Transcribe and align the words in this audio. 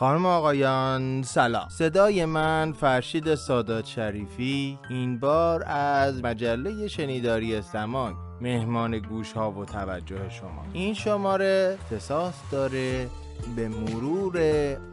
خانم 0.00 0.26
آقایان 0.26 1.22
سلام. 1.22 1.68
صدای 1.68 2.24
من 2.24 2.72
فرشید 2.72 3.34
سادات 3.34 3.86
شریفی 3.86 4.78
این 4.90 5.18
بار 5.18 5.64
از 5.66 6.24
مجله 6.24 6.88
شنیداری 6.88 7.62
سماک 7.62 8.14
مهمان 8.40 8.98
گوش 8.98 9.32
ها 9.32 9.50
و 9.50 9.64
توجه 9.64 10.30
شما. 10.30 10.64
این 10.72 10.94
شماره 10.94 11.78
اختصاص 11.80 12.34
داره 12.52 13.08
به 13.56 13.68
مرور 13.68 14.38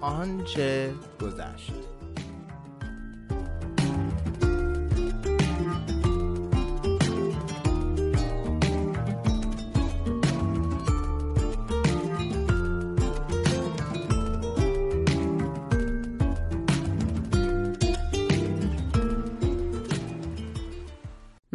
آنچه 0.02 0.94
گذشت. 1.22 1.97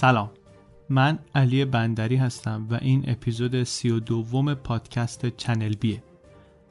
سلام. 0.00 0.30
من 0.88 1.18
علی 1.34 1.64
بندری 1.64 2.16
هستم 2.16 2.66
و 2.70 2.78
این 2.82 3.04
اپیزود 3.06 3.62
سی 3.62 3.90
و 3.90 4.00
دوم 4.00 4.54
پادکست 4.54 5.26
چنل 5.26 5.74
بیه. 5.74 6.02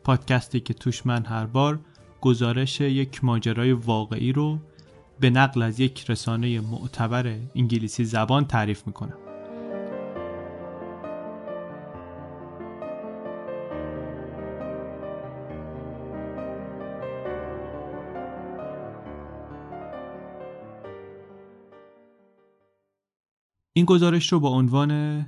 پادکستی 0.03 0.59
که 0.59 0.73
توش 0.73 1.05
من 1.05 1.25
هر 1.25 1.45
بار 1.45 1.79
گزارش 2.21 2.81
یک 2.81 3.23
ماجرای 3.23 3.71
واقعی 3.71 4.31
رو 4.31 4.59
به 5.19 5.29
نقل 5.29 5.61
از 5.61 5.79
یک 5.79 6.09
رسانه 6.09 6.61
معتبر 6.61 7.35
انگلیسی 7.55 8.05
زبان 8.05 8.45
تعریف 8.45 8.87
می‌کنم. 8.87 9.17
این 23.77 23.85
گزارش 23.85 24.33
رو 24.33 24.39
با 24.39 24.49
عنوان 24.49 25.25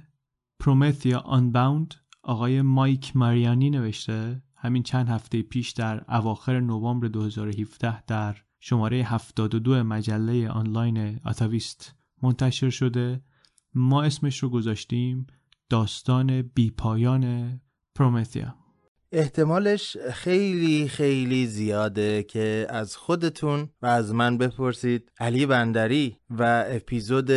پرومثیا 0.59 1.19
آنباوند 1.19 1.95
آقای 2.23 2.61
مایک 2.61 3.15
ماریانی 3.15 3.69
نوشته. 3.69 4.43
همین 4.55 4.83
چند 4.83 5.09
هفته 5.09 5.41
پیش 5.41 5.71
در 5.71 6.05
اواخر 6.07 6.59
نوامبر 6.59 7.07
2017 7.07 8.03
در 8.05 8.37
شماره 8.59 8.97
72 9.03 9.83
مجله 9.83 10.49
آنلاین 10.49 11.19
آتاویست 11.25 11.95
منتشر 12.21 12.69
شده. 12.69 13.23
ما 13.73 14.03
اسمش 14.03 14.37
رو 14.37 14.49
گذاشتیم 14.49 15.27
داستان 15.69 16.41
بیپایان 16.41 17.53
پرومثیا 17.95 18.55
احتمالش 19.11 19.97
خیلی 19.97 20.87
خیلی 20.87 21.47
زیاده 21.47 22.23
که 22.23 22.67
از 22.69 22.97
خودتون 22.97 23.69
و 23.81 23.85
از 23.85 24.13
من 24.13 24.37
بپرسید. 24.37 25.11
علی 25.19 25.45
بندری 25.45 26.17
و 26.29 26.65
اپیزود 26.67 27.31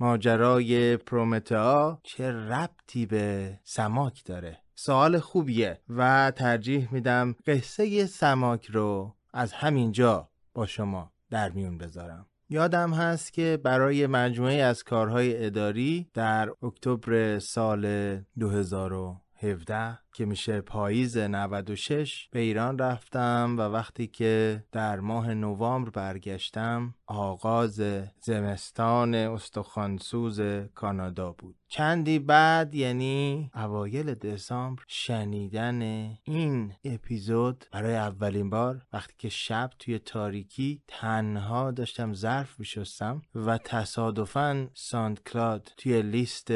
ماجرای 0.00 0.96
پرومتا 0.96 2.00
چه 2.02 2.32
ربطی 2.32 3.06
به 3.06 3.58
سماک 3.64 4.24
داره؟ 4.24 4.58
سوال 4.74 5.18
خوبیه 5.18 5.80
و 5.88 6.32
ترجیح 6.36 6.88
میدم 6.92 7.36
قصه 7.46 8.06
سماک 8.06 8.66
رو 8.66 9.14
از 9.32 9.52
همینجا 9.52 10.28
با 10.54 10.66
شما 10.66 11.12
در 11.30 11.50
میون 11.50 11.78
بذارم. 11.78 12.26
یادم 12.50 12.92
هست 12.92 13.32
که 13.32 13.58
برای 13.64 14.06
مجموعه 14.06 14.54
از 14.62 14.82
کارهای 14.82 15.46
اداری 15.46 16.10
در 16.14 16.50
اکتبر 16.62 17.38
سال 17.38 18.16
2017 18.38 19.98
که 20.12 20.24
میشه 20.24 20.60
پاییز 20.60 21.18
96 21.18 22.28
به 22.32 22.40
ایران 22.40 22.78
رفتم 22.78 23.54
و 23.58 23.60
وقتی 23.60 24.06
که 24.06 24.64
در 24.72 25.00
ماه 25.00 25.34
نوامبر 25.34 25.90
برگشتم 25.90 26.94
آغاز 27.06 27.82
زمستان 28.20 29.14
استخوانسوز 29.14 30.40
کانادا 30.74 31.32
بود. 31.32 31.56
چندی 31.68 32.18
بعد 32.18 32.74
یعنی 32.74 33.50
اوایل 33.54 34.14
دسامبر 34.14 34.82
شنیدن 34.86 35.82
این 36.24 36.72
اپیزود 36.84 37.64
برای 37.72 37.94
اولین 37.94 38.50
بار 38.50 38.82
وقتی 38.92 39.14
که 39.18 39.28
شب 39.28 39.70
توی 39.78 39.98
تاریکی 39.98 40.82
تنها 40.88 41.70
داشتم 41.70 42.14
ظرف 42.14 42.60
میشستم 42.60 43.22
و 43.34 43.58
تصادفا 43.58 44.68
SoundCloud 44.74 45.72
توی 45.76 46.02
لیست 46.02 46.52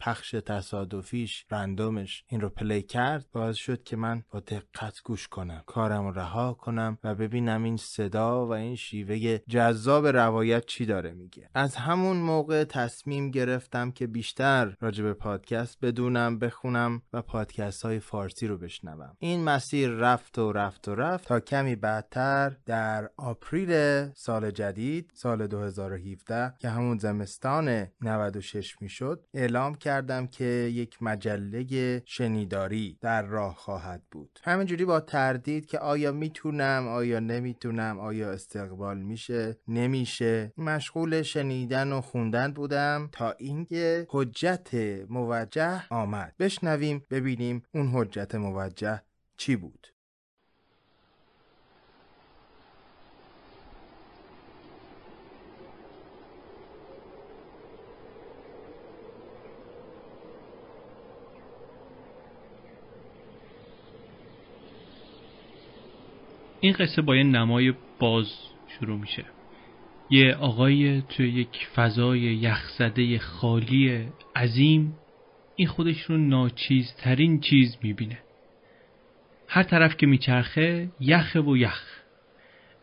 پخش 0.00 0.30
تصادفیش 0.30 1.46
random 1.50 2.05
ش 2.05 2.24
این 2.28 2.40
رو 2.40 2.48
play 2.48 2.82
کرد 2.94 3.26
باعث 3.32 3.56
شد 3.56 3.82
که 3.82 3.96
من 3.96 4.22
با 4.30 4.40
دقت 4.40 5.02
گوش 5.04 5.28
کنم 5.28 5.62
کارم 5.66 6.06
رها 6.06 6.52
کنم 6.52 6.98
و 7.04 7.14
ببینم 7.14 7.62
این 7.62 7.76
صدا 7.76 8.46
و 8.46 8.50
این 8.50 8.76
شیوه 8.76 9.38
جذاب 9.38 10.06
روایت 10.06 10.66
چی 10.66 10.86
داره 10.86 11.12
میگه. 11.12 11.50
از 11.54 11.76
همون 11.76 12.16
موقع 12.16 12.64
تصمیم 12.64 13.30
گرفتم 13.30 13.90
که 13.90 14.06
بیشتر 14.06 14.76
راجع 14.80 15.04
به 15.04 15.14
پادکست 15.14 15.78
بدونم 15.82 16.38
بخونم 16.38 17.02
و 17.12 17.22
پادکست 17.22 17.82
های 17.82 17.98
فارسی 17.98 18.46
رو 18.46 18.58
بشنوم. 18.58 19.16
این 19.18 19.44
مسیر 19.44 19.90
رفت 19.90 20.38
و 20.38 20.52
رفت 20.52 20.88
و 20.88 20.94
رفت 20.94 21.28
تا 21.28 21.40
کمی 21.40 21.76
بعدتر 21.76 22.56
در 22.66 23.10
آپریل 23.16 24.04
سال 24.12 24.50
جدید 24.50 25.10
سال 25.14 25.46
2017 25.46 26.54
که 26.58 26.68
همون 26.68 26.98
زمستان 26.98 27.86
96 28.00 28.82
می‌شد 28.82 29.24
اعلام 29.34 29.74
کردم 29.74 30.26
که 30.26 30.44
یک 30.44 31.02
مجله 31.02 32.02
شنیداری 32.06 32.83
در 33.00 33.22
راه 33.22 33.54
خواهد 33.54 34.02
بود. 34.10 34.38
همینجوری 34.44 34.84
با 34.84 35.00
تردید 35.00 35.66
که 35.66 35.78
آیا 35.78 36.12
می‌تونم 36.12 36.88
آیا 36.88 37.20
نمی‌تونم 37.20 37.98
آیا 37.98 38.30
استقبال 38.30 38.98
میشه؟ 38.98 39.56
نمیشه. 39.68 40.52
مشغول 40.58 41.22
شنیدن 41.22 41.92
و 41.92 42.00
خوندن 42.00 42.52
بودم 42.52 43.08
تا 43.12 43.30
اینکه 43.30 44.06
حجت 44.10 44.74
موجه 45.08 45.88
آمد. 45.88 46.34
بشنویم 46.38 47.02
ببینیم 47.10 47.62
اون 47.74 47.88
حجت 47.88 48.34
موجه 48.34 49.02
چی 49.36 49.56
بود. 49.56 49.93
این 66.64 66.72
قصه 66.72 67.02
با 67.02 67.16
یه 67.16 67.22
نمای 67.22 67.72
باز 67.98 68.32
شروع 68.68 68.98
میشه. 69.00 69.24
یه 70.10 70.34
آقای 70.34 71.02
توی 71.08 71.28
یک 71.28 71.66
فضای 71.74 72.20
یخزده 72.20 73.18
خالی 73.18 74.06
عظیم 74.36 74.94
این 75.56 75.68
خودش 75.68 76.00
رو 76.02 76.18
ناچیزترین 76.18 77.40
چیز 77.40 77.76
می‌بینه. 77.82 78.18
هر 79.48 79.62
طرف 79.62 79.96
که 79.96 80.06
میچرخه 80.06 80.88
یخ 81.00 81.36
و 81.46 81.56
یخ. 81.56 81.82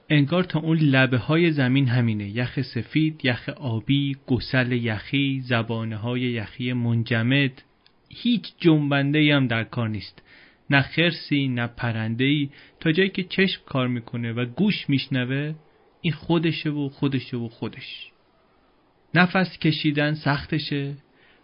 انگار 0.09 0.43
تا 0.43 0.59
اون 0.59 0.77
لبه 0.77 1.17
های 1.17 1.51
زمین 1.51 1.87
همینه. 1.87 2.29
یخ 2.29 2.61
سفید، 2.61 3.25
یخ 3.25 3.49
آبی، 3.49 4.17
گسل 4.27 4.71
یخی، 4.71 5.41
زبانه 5.41 5.97
های 5.97 6.21
یخی 6.21 6.73
منجمد. 6.73 7.63
هیچ 8.09 8.53
جنبنده 8.59 9.35
هم 9.35 9.47
در 9.47 9.63
کار 9.63 9.89
نیست. 9.89 10.23
نه 10.71 10.81
خرسی 10.81 11.47
نه 11.47 11.67
پرنده 11.67 12.49
تا 12.79 12.91
جایی 12.91 13.09
که 13.09 13.23
چشم 13.23 13.61
کار 13.65 13.87
می‌کنه 13.87 14.33
و 14.33 14.45
گوش 14.45 14.89
میشنوه 14.89 15.53
این 16.01 16.13
خودشه 16.13 16.69
و 16.69 16.89
خودشه 16.89 17.37
و 17.37 17.47
خودش. 17.47 18.11
نفس 19.13 19.57
کشیدن 19.57 20.13
سختشه 20.13 20.93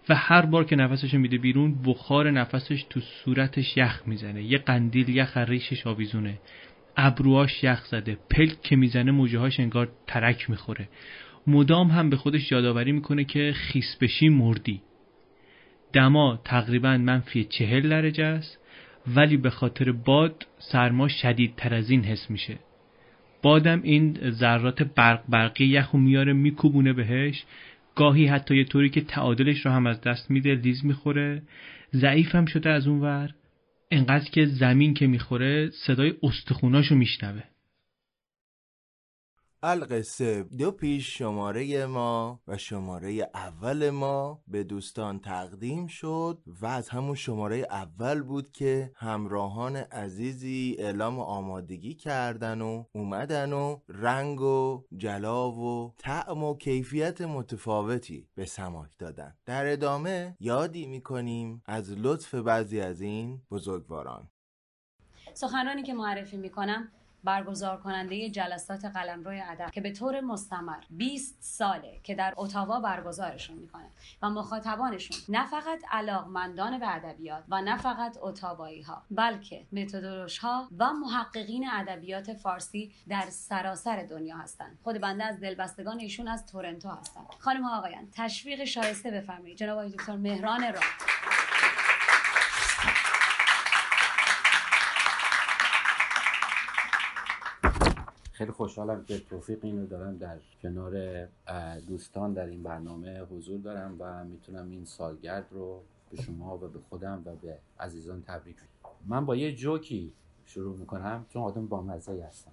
و 0.10 0.16
هر 0.16 0.46
بار 0.46 0.64
که 0.64 0.76
نفسش 0.76 1.14
میده 1.14 1.38
بیرون 1.38 1.76
بخار 1.86 2.32
نفسش 2.32 2.86
تو 2.90 3.00
صورتش 3.00 3.78
یخ 3.78 4.04
می‌زنه. 4.06 4.44
یه 4.44 4.58
قندیل 4.58 5.10
یخ 5.10 5.38
ریشش 5.38 5.88
آویزونه. 5.88 6.40
ابروهاش 6.98 7.64
یخ 7.64 7.86
زده. 7.86 8.18
پلک 8.30 8.62
که 8.62 8.76
می‌زنه 8.76 9.12
موجه 9.12 9.40
هاش 9.40 9.60
انگار 9.60 9.92
ترک 10.08 10.50
می‌خوره. 10.50 10.90
مدام 11.48 11.88
هم 11.88 12.10
به 12.10 12.16
خودش 12.16 12.52
یادآوری 12.52 12.92
می‌کنه 12.92 13.24
که 13.24 13.54
خیس 13.56 13.98
بشی 14.02 14.30
مردی. 14.30 14.82
دما 15.94 16.42
تقریبا 16.46 16.98
منفی 16.98 17.44
چهل 17.44 17.90
درجه 17.90 18.24
است. 18.24 18.60
ولی 19.16 19.38
به 19.38 19.50
خاطر 19.50 19.92
باد 19.92 20.48
سرما 20.60 21.08
شدیدتر 21.08 21.74
از 21.74 21.90
این 21.90 22.04
حس 22.04 22.30
میشه. 22.30 22.60
بادم 23.42 23.82
این 23.84 24.32
ذرات 24.32 24.84
برق 24.84 25.24
برقی 25.30 25.66
یخو 25.66 25.98
میاره 25.98 26.34
میکوبونه 26.34 26.94
بهش. 26.94 27.44
گاهی 27.96 28.26
حتی 28.26 28.56
یه 28.56 28.64
طوری 28.64 28.90
که 28.90 29.02
تعادلش 29.02 29.66
رو 29.66 29.72
هم 29.72 29.88
از 29.88 30.02
دست 30.02 30.32
میده 30.32 30.56
لیز 30.56 30.86
می‌خوره. 30.86 31.42
ضعیف 31.94 32.36
هم 32.36 32.46
شده 32.46 32.70
از 32.70 32.88
اون 32.88 33.00
ور 33.00 33.30
انقدر 33.92 34.30
که 34.32 34.46
زمین 34.46 34.94
که 34.94 35.08
می‌خوره 35.08 35.70
صدای 35.70 36.14
استخوناشو 36.24 36.96
میشنوه. 36.96 37.44
القصه 39.64 40.44
دو 40.44 40.72
پیش 40.72 41.18
شماره 41.18 41.86
ما 41.86 42.42
و 42.48 42.58
شماره 42.58 43.30
اول 43.34 43.90
ما 43.90 44.44
به 44.48 44.64
دوستان 44.64 45.20
تقدیم 45.20 45.88
شد 45.88 46.44
و 46.62 46.66
از 46.66 46.90
همون 46.90 47.16
شماره 47.16 47.68
اول 47.70 48.24
بود 48.24 48.52
که 48.52 48.92
همراهان 48.96 49.76
عزیزی 49.76 50.76
اعلام 50.80 51.20
آمادگی 51.20 51.94
کردن 51.94 52.62
و 52.62 52.86
اومدن 52.92 53.54
و 53.54 53.80
رنگ 53.90 54.42
و 54.42 54.84
جلا 54.98 55.52
و 55.52 55.94
طعم 55.98 56.44
و 56.44 56.58
کیفیت 56.58 57.22
متفاوتی 57.22 58.28
به 58.36 58.46
سماک 58.46 58.92
دادن. 59.00 59.36
در 59.46 59.74
ادامه 59.74 60.38
یادی 60.40 60.86
می‌کنیم 60.86 61.62
از 61.66 61.92
لطف 61.92 62.36
بعضی 62.36 62.82
از 62.82 63.02
این 63.02 63.42
بزرگواران. 63.52 64.30
سخنرانی 65.34 65.84
که 65.84 65.94
معرفی 65.94 66.38
می‌کنم 66.38 66.92
برگزار 67.24 67.78
کننده 67.78 68.30
جلسات 68.30 68.86
قلمرو 68.86 69.42
ادب 69.44 69.72
که 69.72 69.82
به 69.82 69.92
طور 69.92 70.22
مستمر 70.22 70.84
20 70.90 71.38
ساله 71.40 72.00
که 72.04 72.16
در 72.16 72.34
اتاوا 72.38 72.80
برگزارشون 72.80 73.58
می‌کنه 73.58 73.90
و 74.22 74.30
مخاطبانشون 74.30 75.18
نه 75.30 75.48
فقط 75.48 75.80
علاقمندان 75.92 76.80
به 76.80 76.96
ادبیات 76.96 77.44
و 77.50 77.62
نه 77.62 77.78
فقط 77.78 78.18
اتاوایی 78.22 78.82
ها 78.82 79.04
بلکه 79.12 79.66
متدولوژ 79.72 80.40
و 80.78 80.94
محققین 80.94 81.70
ادبیات 81.70 82.34
فارسی 82.34 82.92
در 83.08 83.26
سراسر 83.30 84.04
دنیا 84.04 84.38
هستند 84.38 84.78
خود 84.84 84.98
بنده 84.98 85.24
از 85.24 85.40
دلبستگان 85.40 86.00
ایشون 86.00 86.28
از 86.28 86.46
تورنتو 86.46 86.90
هستم 86.90 87.28
خانم 87.40 87.64
ها 87.64 87.78
آقایان 87.78 88.08
تشویق 88.12 88.64
شایسته 88.64 89.12
بفرمایید. 89.12 89.58
جناب 89.58 89.78
آقای 89.78 89.90
دکتر 89.90 90.16
مهران 90.16 90.74
را 90.74 90.80
خیلی 98.38 98.52
خوشحالم 98.52 99.06
که 99.06 99.20
توفیق 99.20 99.60
اینو 99.62 99.86
دارم 99.86 100.18
در 100.18 100.38
کنار 100.62 101.26
دوستان 101.88 102.34
در 102.34 102.46
این 102.46 102.64
برنامه 102.64 103.20
حضور 103.20 103.60
دارم 103.60 103.96
و 104.00 104.24
می‌تونم 104.24 104.70
این 104.70 104.86
سالگرد 104.86 105.48
رو 105.52 105.82
به 106.12 106.22
شما 106.22 106.58
و 106.58 106.68
به 106.68 106.80
خودم 106.90 107.22
و 107.26 107.36
به 107.36 107.58
عزیزان 107.80 108.22
تبریک 108.22 108.56
من 109.06 109.26
با 109.26 109.36
یه 109.36 109.56
جوکی 109.56 110.14
شروع 110.46 110.78
می‌کنم 110.78 111.26
چون 111.30 111.42
آدم 111.42 111.68
با 111.68 111.82
مزه 111.82 112.26
هستم. 112.28 112.52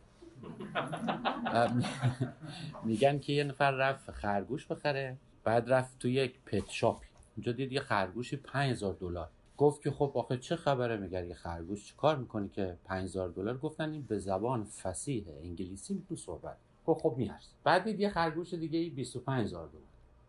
میگن 2.85 3.19
که 3.19 3.33
یه 3.33 3.45
نفر 3.45 3.71
رفت 3.71 4.11
خرگوش 4.11 4.67
بخره 4.67 5.17
بعد 5.45 5.73
رفت 5.73 5.99
تو 5.99 6.09
یک 6.09 6.41
پت 6.47 6.71
شاپی 6.71 7.07
اونجا 7.37 7.53
دید 7.53 7.73
یه 7.73 7.81
خرگوشی 7.81 8.37
5000 8.37 8.95
دلار. 8.95 9.29
گفت 9.59 9.83
که 9.83 9.91
خب 9.91 10.13
آخه 10.15 10.39
چه 10.39 10.57
خبره؟ 10.57 10.97
میگه 10.97 11.27
یه 11.27 11.35
خرگوش 11.35 11.89
چه 11.89 11.95
کار 11.97 12.17
می‌کنی 12.17 12.49
که 12.49 12.79
5000 12.85 13.29
دلار؟ 13.29 13.59
گفتن 13.59 13.93
این 13.93 14.03
به 14.03 14.19
زبان 14.19 14.65
فصیح 14.65 15.27
انگلیسی 15.43 15.95
می‌تونه 15.95 16.21
صحبت 16.21 16.57
گفت 16.87 17.01
خب 17.03 17.15
میارز 17.17 17.47
بعد 17.65 17.85
دید 17.85 18.01
یه 18.01 18.09
خرگوش 18.09 18.55
دیگه 18.55 18.79
25000 18.91 19.69
دلار. 19.69 19.83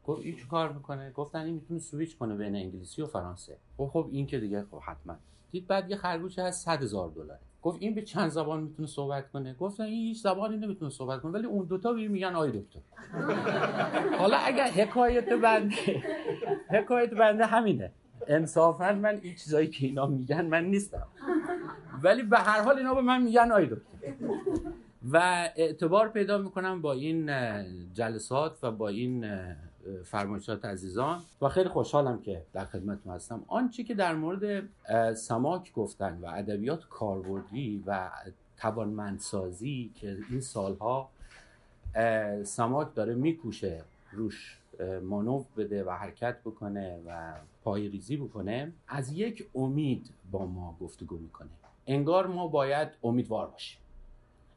گفت 0.06 0.22
این 0.22 0.36
چه 0.36 0.45
کار 0.48 0.74
می‌کنه؟ 0.74 1.12
گفتن 1.12 1.39
این 1.39 1.56
می‌تونه 1.56 1.80
سویچ 1.80 2.18
کنه 2.18 2.36
بین 2.36 2.56
انگلیسی 2.56 3.01
و 3.01 3.06
فرانسه. 3.06 3.57
گفت 3.77 3.94
خب 3.94 4.07
این 4.12 4.27
که 4.27 4.39
دیگه 4.39 4.66
خب 4.72 4.80
حتما. 4.80 5.16
دید 5.51 5.68
بعد 5.68 5.89
یه 5.89 5.95
خرگوش 5.95 6.39
هست 6.39 6.66
100000 6.66 7.10
دلار 7.10 7.39
گفت 7.62 7.77
این 7.81 7.95
به 7.95 8.01
چند 8.01 8.30
زبان 8.30 8.63
می‌تونه 8.63 8.88
صحبت 8.88 9.31
کنه؟ 9.31 9.54
گفتن 9.54 9.83
این 9.83 10.07
هیچ 10.07 10.22
زبانی 10.22 10.57
نمی‌تونه 10.57 10.92
صحبت 10.92 11.22
کنه. 11.22 11.31
ولی 11.31 11.45
اون 11.45 11.66
دوتا 11.66 11.94
بیر 11.94 12.10
میگن 12.10 12.36
آی 12.36 12.51
دکتر. 12.51 12.80
حالا 14.19 14.38
اگر 14.38 14.68
حکایت 14.68 15.30
بنده 15.30 15.75
حکایت 16.69 17.10
بنده 17.13 17.45
همینه. 17.45 17.92
انصافا 18.27 18.92
من 18.92 19.19
این 19.24 19.36
چیزایی 19.36 19.68
که 19.68 19.86
اینا 19.86 20.06
میگن 20.06 20.45
من 20.45 20.66
نیستم. 20.66 21.07
ولی 22.04 22.24
به 22.24 22.38
هر 22.38 22.62
حال 22.62 22.77
اینا 22.77 22.94
به 22.94 23.01
من 23.01 23.24
میگن 23.24 23.51
آی 23.51 23.69
و 25.12 25.18
اعتبار 25.56 26.10
پیدا 26.10 26.38
می‌کنم 26.38 26.81
با 26.81 26.94
این 26.94 27.31
جلسات 27.94 28.63
و 28.63 28.72
با 28.72 28.88
این 28.88 29.25
فرمایشات 30.04 30.66
عزیزان. 30.66 31.22
و 31.42 31.50
خیلی 31.50 31.69
خوشحالم 31.69 32.22
که 32.22 32.42
در 32.54 32.66
خدمتتون 32.66 33.13
هستم. 33.13 33.44
آنچه 33.48 33.83
که 33.83 33.94
در 33.94 34.16
مورد 34.16 34.63
سماک 35.13 35.74
گفتن 35.74 36.19
و 36.22 36.25
ادبیات 36.25 36.88
کاربردی 36.89 37.83
و 37.88 38.10
توانمندسازی 38.57 39.92
که 39.95 40.18
این 40.30 40.42
سالها 40.42 41.10
سماک 42.44 42.95
داره 42.95 43.16
میکوشه 43.16 43.81
روش 44.12 44.57
مانو 45.04 45.44
بده 45.57 45.83
و 45.83 45.89
حرکت 45.89 46.42
بکنه 46.45 47.00
و 47.07 47.33
پای 47.63 47.88
ریزی 47.88 48.18
بکنه 48.18 48.74
از 48.88 49.12
یک 49.12 49.50
امید 49.56 50.10
با 50.31 50.45
ما 50.45 50.77
گفتگو 50.81 51.18
می‌کنه. 51.18 51.50
انگار 51.88 52.27
ما 52.27 52.48
باید 52.48 52.88
امیدوار 53.04 53.48
باشیم. 53.48 53.80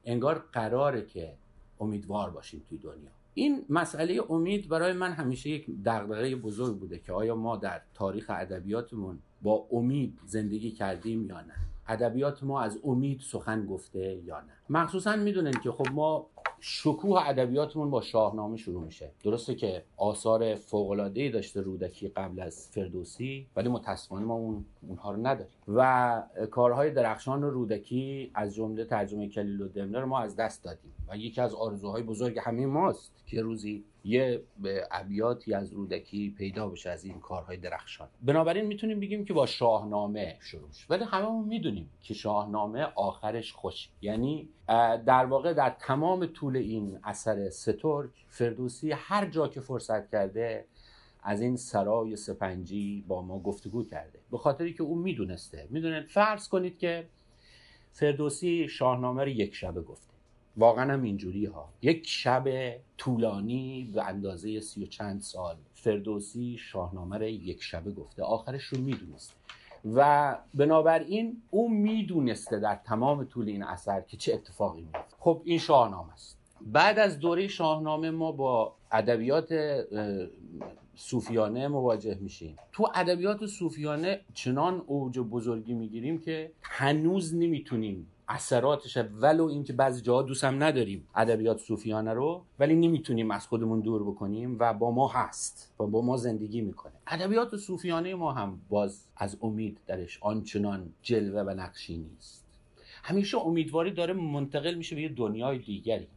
انگار 0.05 0.45
قراره 0.53 1.07
که 1.07 1.35
امیدوار 1.81 2.31
باشیم 2.31 2.63
توی 2.69 2.79
دنیا. 2.79 3.11
این 3.35 3.65
مسئله 3.69 4.21
امید 4.31 4.69
برای 4.69 4.93
من 4.93 5.13
همیشه 5.13 5.51
یک 5.51 5.67
دغدغه 5.85 6.37
بزرگ 6.37 6.79
بوده 6.79 6.99
که 6.99 7.13
آیا 7.13 7.37
ما 7.37 7.57
در 7.57 7.81
تاریخ 7.95 8.31
ادبیاتمون 8.35 9.19
با 9.43 9.67
امید 9.73 10.19
زندگی 10.27 10.71
کردیم 10.71 11.27
یا 11.27 11.41
نه؟ 11.41 11.55
ادبیات 11.89 12.43
ما 12.43 12.61
از 12.61 12.79
امید 12.85 13.21
سخن 13.21 13.67
گفته 13.67 14.23
یا 14.25 14.41
نه؟ 14.41 14.53
مخصوصا 14.69 15.17
می‌دونن 15.17 15.53
که 15.53 15.71
خب 15.71 15.87
ما 15.93 16.27
شکوه 16.61 17.29
ادبیاتمون 17.29 17.91
با 17.91 18.01
شاهنامه 18.01 18.57
شروع 18.57 18.85
میشه. 18.85 19.11
درسته 19.25 19.55
که 19.55 19.83
آثار 19.97 20.55
فوق 20.55 20.91
العاده 20.91 21.29
داشته 21.29 21.61
رودکی 21.61 22.09
قبل 22.09 22.41
از 22.41 22.69
فردوسی 22.69 23.47
ولی 23.57 23.69
متاسفانه 23.69 24.25
ما 24.25 24.35
اون 24.35 24.65
اونها 24.89 25.11
رو 25.11 25.27
نداریم. 25.27 25.53
و 25.69 26.23
کارهای 26.51 26.91
درخشان 26.91 27.43
رودکی 27.43 28.31
از 28.35 28.55
جمله 28.55 28.85
ترجمه 28.85 29.29
کلیل 29.29 29.61
و 29.61 29.69
دمنه 29.69 30.01
رو 30.01 30.07
ما 30.07 30.21
از 30.21 30.37
دست 30.37 30.65
دادیم. 30.65 30.95
و 31.09 31.17
یکی 31.17 31.41
از 31.41 31.55
آرزوهای 31.55 32.03
بزرگ 32.03 32.39
همه 32.43 32.67
ماست 32.67 33.13
که 33.27 33.43
روزی 33.43 33.85
یه 34.09 34.43
ابیاتی 34.91 35.55
از 35.55 35.73
رودکی 35.73 36.35
پیدا 36.39 36.69
بشه 36.69 36.91
از 36.91 37.05
این 37.05 37.21
کارهای 37.21 37.57
درخشان. 37.57 38.09
بنابراین 38.23 38.67
می‌تونیم 38.67 39.01
بگیم 39.01 39.25
که 39.25 39.33
با 39.33 39.47
شاهنامه 39.47 40.37
شروع 40.41 40.73
شد 40.73 40.91
ولی 40.91 41.05
هممون 41.05 41.49
می‌دونیم 41.49 41.91
که 42.03 42.15
شاهنامه 42.15 42.83
آخرش 42.95 43.53
خوش. 43.53 43.89
یعنی 44.03 44.49
در 45.07 45.25
واقع 45.25 45.53
در 45.53 45.71
تمام 45.71 46.27
طول 46.27 46.57
این 46.57 46.99
اثر 47.05 47.51
سترک 47.51 48.11
فردوسی 48.29 48.93
هر 48.93 49.27
جا 49.27 49.49
که 49.49 49.61
فرصت 49.61 50.11
کرده 50.11 50.65
از 51.23 51.41
این 51.41 51.57
سرای 51.57 52.17
سپنجی 52.17 53.05
با 53.09 53.23
ما 53.23 53.39
گفتگو 53.39 53.85
کرده. 53.85 54.19
به 54.31 54.39
خاطری 54.39 54.73
که 54.75 54.83
او 54.83 54.95
می‌دونسته. 54.95 55.67
می‌دونه 55.71 56.03
فرض 56.03 56.49
کنید 56.49 56.79
که 56.79 57.07
فردوسی 57.93 58.69
شاهنامه 58.69 59.23
رو 59.23 59.29
یک 59.29 59.55
شبه 59.55 59.83
گفته. 59.83 60.18
واقعا 60.59 60.93
هم 60.93 61.03
اینجوری 61.03 61.45
ها. 61.45 61.69
یک 61.83 62.07
شب 62.07 62.49
طولانی 62.97 63.91
به 63.95 64.05
اندازه 64.05 64.61
سی 64.61 64.85
و 64.85 64.87
چند 64.87 65.21
سال 65.21 65.57
فردوسی 65.73 66.57
شاهنامه 66.59 67.19
رو 67.19 67.25
یک 67.25 67.63
شبه 67.63 67.91
گفته. 67.91 68.23
آخرش 68.23 68.65
رو 68.65 68.81
می‌دونسته 68.81 69.35
و 69.95 70.39
بنابراین 70.55 71.43
او 71.51 71.71
می‌دونسته 71.71 72.61
در 72.61 72.75
تمام 72.75 73.25
طول 73.25 73.49
این 73.49 73.63
اثر 73.63 74.01
که 74.01 74.17
چه 74.17 74.35
اتفاقی 74.35 74.81
میفته 74.81 75.17
خب 75.19 75.43
این 75.45 75.59
شاهنامه 75.59 76.13
است. 76.13 76.39
بعد 76.61 76.99
از 76.99 77.19
دوره 77.19 77.49
شاهنامه 77.49 78.11
ما 78.11 78.33
با 78.33 78.75
ادبیات 78.93 79.55
صوفیانه 80.95 81.69
مواجه 81.69 82.19
میشیم. 82.21 82.57
تو 82.73 82.89
ادبیات 82.95 83.47
صوفیانه 83.47 84.21
چنان 84.35 84.83
اوج 84.87 85.19
بزرگی 85.19 85.75
می‌گیریم 85.75 86.19
که 86.19 86.53
هنوز 86.63 87.35
نمی‌تونیم 87.35 88.07
اثراتش 88.29 88.97
ولو 88.97 89.45
اینکه 89.45 89.73
بعضی 89.73 90.03
جاها 90.03 90.23
دوست 90.23 90.45
هم 90.45 90.63
نداریم 90.63 91.09
ادبیات 91.15 91.59
صوفیانه 91.59 92.13
رو 92.13 92.43
ولی 92.59 92.77
نمی‌تونیم 92.77 93.31
از 93.31 93.47
خودمون 93.47 93.81
دور 93.81 94.03
بکنیم 94.03 94.57
و 94.61 94.75
با 94.75 94.91
ما 94.91 95.09
هست. 95.09 95.73
و 95.81 95.87
با 95.87 96.03
ما 96.03 96.17
زندگی 96.17 96.61
می‌کنه. 96.61 96.93
ادبیات 97.07 97.57
صوفیانه 97.57 98.15
ما 98.15 98.33
هم 98.33 98.61
باز 98.69 99.05
از 99.17 99.37
امید 99.43 99.79
درش. 99.87 100.19
آنچنان 100.23 100.93
جلوه 101.03 101.41
و 101.41 101.51
نقشی 101.51 101.97
نیست. 101.97 102.45
همیشه 103.03 103.39
امیدواری 103.39 103.91
داره 103.91 104.13
منتقل 104.13 104.75
میشه 104.75 104.97
به 104.97 105.03
یه 105.03 105.09
دنیای 105.09 105.59
دیگری. 105.59 106.09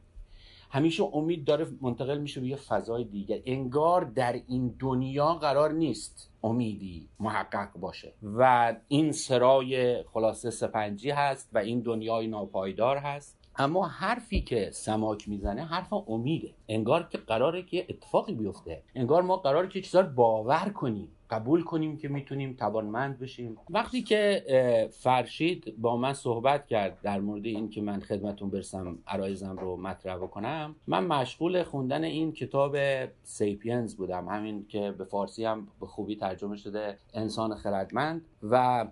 همیشه 0.74 1.04
امید 1.14 1.46
داره 1.46 1.68
منتقل 1.82 2.18
میشه 2.18 2.42
به 2.42 2.48
یه 2.48 2.56
فضای 2.56 3.04
دیگر 3.04 3.40
انگار 3.46 4.04
در 4.06 4.42
این 4.48 4.76
دنیا 4.80 5.34
قرار 5.34 5.72
نیست 5.72 6.30
امیدی 6.44 7.10
محقق 7.20 7.80
باشه. 7.80 8.14
و 8.24 8.76
این 8.88 9.12
سرای 9.12 10.04
خلاصه 10.04 10.50
سپنجی 10.50 11.10
هست 11.10 11.50
و 11.54 11.58
این 11.58 11.80
دنیای 11.80 12.28
ناپایدار 12.28 12.98
هست. 12.98 13.38
اما 13.56 13.88
حرفی 13.88 14.42
که 14.42 14.70
سماک 14.74 15.30
می‌زنه 15.30 15.66
حرف 15.66 15.94
امیده. 15.94 16.54
انگار 16.70 17.08
که 17.12 17.18
قراره 17.18 17.64
که 17.64 17.86
اتفاقی 17.90 18.34
بیفته. 18.34 18.84
انگار 18.96 19.22
ما 19.22 19.38
قراره 19.38 19.68
که 19.68 19.82
چیزا 19.82 20.02
باور 20.02 20.70
کنیم. 20.70 21.08
قبول 21.32 21.64
کنیم 21.64 21.98
که 21.98 22.08
می‌تونیم 22.08 22.54
توانمند 22.54 23.20
بشیم. 23.20 23.58
وقتی 23.70 24.02
که 24.02 24.90
فرشید 24.94 25.76
با 25.78 25.98
من 25.98 26.14
صحبت 26.14 26.68
کرد 26.68 27.02
در 27.02 27.20
مورد 27.20 27.46
این 27.46 27.70
که 27.70 27.82
من 27.82 28.00
خدمتون 28.00 28.50
برسم 28.50 28.98
عرایزم 29.08 29.58
رو 29.58 29.78
مطرح 29.78 30.18
بکنم 30.18 30.76
من 30.88 31.06
مشغول 31.06 31.64
خوندن 31.64 32.04
این 32.04 32.32
کتاب 32.32 32.78
Sapiens 33.24 33.96
بودم. 33.96 34.28
همین 34.28 34.66
که 34.68 34.92
به 34.92 35.04
فارسی 35.04 35.46
هم 35.46 35.68
به 35.80 35.86
خوبی 35.86 36.16
ترجمه 36.16 36.58
شده 36.58 36.98
انسان 37.14 37.56
خردمند. 37.56 38.26
و 38.44 38.86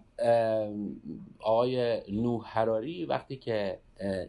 آقای 1.40 2.02
نوح 2.12 2.44
هراری 2.46 3.06
وقتی 3.06 3.38
که 3.38 3.80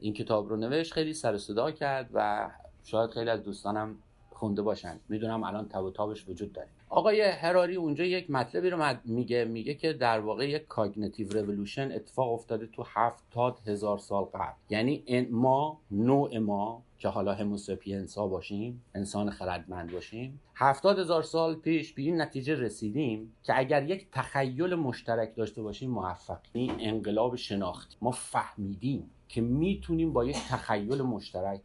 این 0.01 0.13
کتاب 0.13 0.49
رو 0.49 0.57
نوشت 0.57 0.93
خیلی 0.93 1.13
سر 1.13 1.39
صدا 1.39 1.71
کرد 1.71 2.11
و 2.15 2.51
شاید 2.85 3.11
خیلی 3.11 3.31
از 3.31 3.43
دوستانم 3.43 3.97
خونده 4.31 4.63
باشن. 4.63 5.01
می‌دونم 5.09 5.45
الان 5.45 5.69
تب 5.69 5.83
و 5.83 5.91
تابش 5.91 6.29
وجود 6.29 6.53
داره. 6.53 6.69
آقای 6.91 7.21
هراری 7.21 7.77
اونجا 7.77 8.05
یک 8.05 8.31
مطلبی 8.31 8.71
رو 8.71 8.97
میگه 9.05 9.45
میگه 9.45 9.75
که 9.75 9.93
در 9.93 10.21
واقع 10.21 10.49
یک 10.49 10.67
cognitive 10.67 11.33
revolution 11.33 11.93
اتفاق 11.93 12.33
افتاده 12.33 12.67
تو 12.67 12.85
هفتاد 12.87 13.59
هزار 13.67 13.99
سال 13.99 14.25
قبل. 14.25 14.53
یعنی 14.71 15.27
ما 15.31 15.81
نوع 15.91 16.39
ما 16.39 16.83
که 17.01 17.09
حالا 17.09 17.35
Homo 17.35 17.65
sapiens 17.65 18.19
ها 18.19 18.27
باشیم 18.27 18.85
انسان 18.95 19.31
خردمند 19.31 19.93
باشیم. 19.93 20.41
هفتاد 20.55 20.99
هزار 20.99 21.23
سال 21.23 21.55
پیش 21.55 21.93
به 21.93 22.03
این 22.03 22.21
نتیجه 22.21 22.55
رسیدیم 22.55 23.33
که 23.43 23.59
اگر 23.59 23.91
یک 23.91 24.09
تخیل 24.13 24.75
مشترک 24.75 25.35
داشته 25.37 25.63
باشیم 25.63 25.91
موفق. 25.91 26.39
این 26.53 26.73
انقلاب 26.79 27.37
شناختی. 27.37 27.97
ما 28.03 28.11
فهمیدیم 28.11 29.11
که 29.29 29.41
می‌تونیم 29.41 30.13
با 30.13 30.25
یک 30.25 30.37
تخیل 30.49 31.03
مشترک 31.03 31.61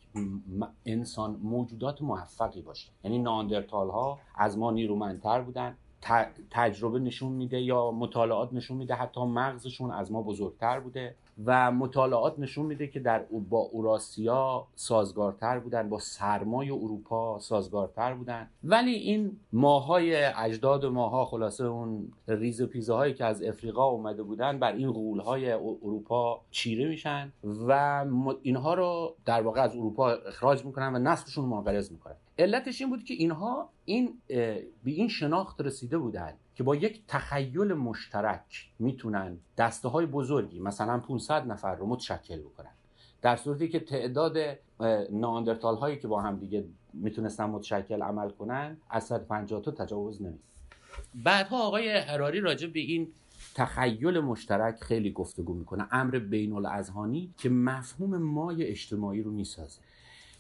انسان 0.86 1.40
موجودات 1.44 2.02
موفقی 2.02 2.62
باشیم. 2.62 2.92
یعنی 3.04 3.20
ناندرتال 3.20 3.90
ها 3.90 4.20
از 4.36 4.58
ما 4.58 4.72
نیرومندتر 4.72 5.42
بودن 5.42 5.78
تجربه 6.52 7.00
نشون 7.00 7.32
میده 7.32 7.62
یا 7.62 7.92
مطالعات 7.92 8.54
نشون 8.54 8.78
میده 8.78 8.94
حتی 8.94 9.22
مغزشون 9.22 9.92
از 9.92 10.12
ما 10.12 10.22
بزرگتر 10.22 10.80
بوده. 10.80 11.16
و 11.46 11.72
مطالعات 11.72 12.40
نشون 12.40 12.66
میده 12.66 12.88
که 12.88 13.00
در 13.00 13.20
با 13.50 13.58
اوراسیا 13.58 14.68
سازگارتر 14.76 15.60
بودن 15.60 15.90
با 15.90 16.00
سرمای 16.00 16.70
اروپا 16.70 17.40
سازگارتر 17.40 18.14
بودن. 18.14 18.50
ولی 18.64 18.92
این 18.92 19.40
ماهای 19.54 20.16
اجداد 20.16 20.86
ماها 20.86 21.26
خلاصه 21.26 21.64
اون 21.64 22.12
ریز 22.28 22.62
و 22.62 22.68
پیزه 22.68 23.14
که 23.14 23.26
از 23.26 23.44
افریقا 23.44 23.86
اومده 23.86 24.24
بودن 24.24 24.60
بر 24.60 24.74
این 24.74 24.92
غول 24.92 25.20
های 25.20 25.52
اروپا 25.52 26.42
چیره 26.52 26.88
میشن 26.88 27.32
و 27.44 28.06
اینها 28.42 28.74
رو 28.74 29.16
در 29.26 29.42
واقع 29.42 29.62
از 29.62 29.76
اروپا 29.76 30.10
اخراج 30.10 30.66
می‌کنن 30.66 30.96
و 30.96 31.00
نسلشون 31.00 31.46
منقرض 31.46 31.92
می‌کنن. 31.92 32.16
علتش 32.40 32.82
این 32.82 32.90
بود 32.90 33.04
که 33.04 33.14
اینها 33.14 33.70
این 33.86 34.14
به 34.28 34.92
این 34.92 35.08
شناخت 35.08 35.62
رسیده 35.62 35.98
بودن 35.98 36.34
که 36.56 36.64
با 36.64 36.76
یک 36.76 37.04
تخیل 37.08 37.74
مشترک 37.74 38.70
می‌تونن 38.80 39.38
دسته 39.58 39.90
های 39.90 40.06
بزرگی 40.06 40.60
مثلا 40.60 41.00
500 41.00 41.48
نفر 41.48 41.76
رو 41.76 41.86
متشکل 41.86 42.40
بکنن. 42.40 42.72
در 43.22 43.36
صورتی 43.36 43.68
که 43.68 43.80
تعداد 43.80 44.38
ناندرتال 45.12 45.76
هایی 45.76 45.98
که 46.00 46.08
با 46.08 46.22
هم 46.22 46.38
دیگه 46.38 46.66
می‌تونستن 46.94 47.46
متشکل 47.46 48.02
عمل 48.02 48.30
کنن 48.30 48.78
از 48.90 49.04
150 49.04 49.62
تا 49.62 49.72
تجاوز 49.72 50.22
نمی 50.22 50.40
بعدها 51.16 51.68
آقای 51.68 51.98
حراری 51.98 52.40
راجع 52.40 52.68
به 52.68 52.80
این 52.80 53.08
تخیل 53.56 54.20
مشترک 54.20 54.76
خیلی 54.84 55.12
گفتگو 55.12 55.54
می‌کنه. 55.54 55.88
امر 55.92 56.20
بین 56.20 56.54
الاذهانی 56.54 57.34
که 57.38 57.50
مفهوم 57.50 58.18
مای 58.18 58.64
اجتماعی 58.64 59.22
رو 59.22 59.32
می‌سازه. 59.32 59.82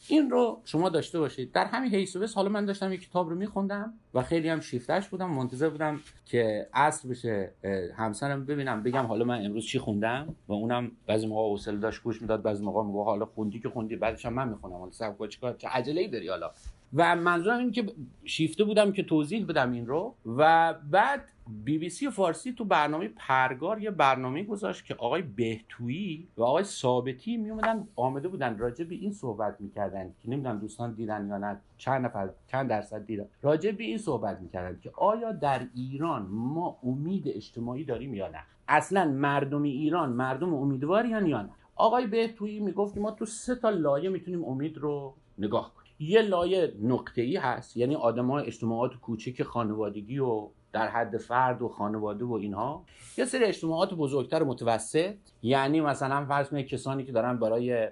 این 0.09 0.29
رو 0.29 0.61
شما 0.65 0.89
داشته 0.89 1.19
باشید. 1.19 1.51
در 1.51 1.65
همین 1.65 2.07
و 2.15 2.27
حالا 2.35 2.49
من 2.49 2.65
داشتم 2.65 2.93
یک 2.93 3.09
کتاب 3.09 3.29
رو 3.29 3.35
میخوندم 3.35 3.93
و 4.13 4.21
خیلی 4.21 4.49
هم 4.49 4.59
شیفتش 4.59 5.07
بودم. 5.07 5.31
منتظر 5.31 5.69
بودم 5.69 5.99
که 6.25 6.67
عصر 6.73 7.09
بشه 7.09 7.53
همسرم 7.97 8.45
ببینم 8.45 8.83
بگم 8.83 9.05
حالا 9.05 9.25
من 9.25 9.45
امروز 9.45 9.65
چی 9.65 9.79
خوندم. 9.79 10.35
و 10.47 10.53
اونم 10.53 10.91
بعضی 11.07 11.27
موقع 11.27 11.49
حوصله 11.49 11.77
داشت 11.77 12.03
گوش 12.03 12.21
می‌داد 12.21 12.41
بعضی 12.41 12.63
موقع 12.63 12.83
میگه 12.83 13.03
حالا 13.03 13.25
خوندی 13.25 13.59
که 13.59 13.69
خوندی 13.69 13.95
بعدش 13.95 14.25
هم 14.25 14.33
من 14.33 14.49
می‌خونم. 14.49 14.75
حالا 14.75 14.91
سب 14.91 15.27
چیکار؟ 15.27 15.53
چه 15.53 15.67
عجله 15.67 16.01
ای 16.01 16.07
داری 16.07 16.27
حالا؟ 16.27 16.51
و 16.93 17.15
منظورم 17.15 17.59
این 17.59 17.71
که 17.71 17.85
شیفته 18.23 18.63
بودم 18.63 18.91
که 18.91 19.03
توضیح 19.03 19.45
بدم 19.45 19.71
این 19.71 19.87
رو 19.87 20.15
و 20.25 20.73
بعد 20.73 21.21
بی 21.63 21.77
بی 21.77 21.89
سی 21.89 22.09
فارسی 22.09 22.51
تو 22.51 22.65
برنامه 22.65 23.07
پرگار 23.15 23.81
یه 23.81 23.91
برنامه 23.91 24.43
گذاشت 24.43 24.85
که 24.85 24.95
آقای 24.95 25.21
بهتویی 25.21 26.27
و 26.37 26.43
آقای 26.43 26.63
ثابتی 26.63 27.37
می 27.37 27.49
اومدن 27.49 27.87
آمده 27.95 28.27
بودن 28.27 28.57
راجع 28.57 28.85
به 28.85 28.95
این 28.95 29.11
صحبت 29.11 29.61
می‌کردن 29.61 30.13
که 30.21 30.29
نمی‌دونم 30.29 30.59
دوستان 30.59 30.93
دیدن 30.93 31.27
یا 31.27 31.37
نه 31.37 31.57
چند 31.77 32.05
نفر 32.05 32.29
چند 32.47 32.69
درصد 32.69 33.05
دیدن. 33.05 33.25
راجع 33.41 33.71
به 33.71 33.83
این 33.83 33.97
صحبت 33.97 34.39
می‌کردن 34.39 34.79
که 34.79 34.91
آیا 34.97 35.31
در 35.31 35.67
ایران 35.75 36.27
ما 36.29 36.77
امید 36.83 37.27
اجتماعی 37.27 37.83
داریم 37.83 38.13
یا 38.13 38.27
نه؟ 38.27 38.39
اصلا 38.67 39.05
مردم 39.05 39.63
ایران 39.63 40.09
مردم 40.09 40.53
امیدواری 40.53 41.09
یا 41.09 41.19
نه؟ 41.19 41.49
آقای 41.75 42.07
بهتویی 42.07 42.59
می‌گفت 42.59 42.93
که 42.93 42.99
ما 42.99 43.11
تو 43.11 43.25
سه 43.25 43.55
تا 43.55 43.69
لایه 43.69 44.09
می‌تونیم 44.09 44.43
امید 44.45 44.77
رو 44.77 45.13
نگاه 45.37 45.73
کنیم. 45.75 45.84
یه 45.99 46.21
لایه 46.21 46.73
نقطه 46.81 47.21
ای 47.21 47.35
هست. 47.35 47.77
یعنی 47.77 47.95
آدمای 47.95 48.45
اجتماعات 48.45 48.95
کوچک 48.95 49.43
خانوادگی 49.43 50.19
و 50.19 50.47
در 50.71 50.87
حد 50.87 51.17
فرد 51.17 51.61
و 51.61 51.67
خانواده 51.67 52.25
و 52.25 52.33
اینها. 52.33 52.83
یه 53.17 53.25
سری 53.25 53.43
اجتماعات 53.43 53.93
بزرگتر 53.93 54.43
و 54.43 54.45
متوسط. 54.45 55.15
یعنی 55.43 55.81
مثلا 55.81 56.25
فرض 56.25 56.49
کنید 56.49 56.67
کسانی 56.67 57.03
که 57.03 57.11
دارن 57.11 57.39
برای 57.39 57.87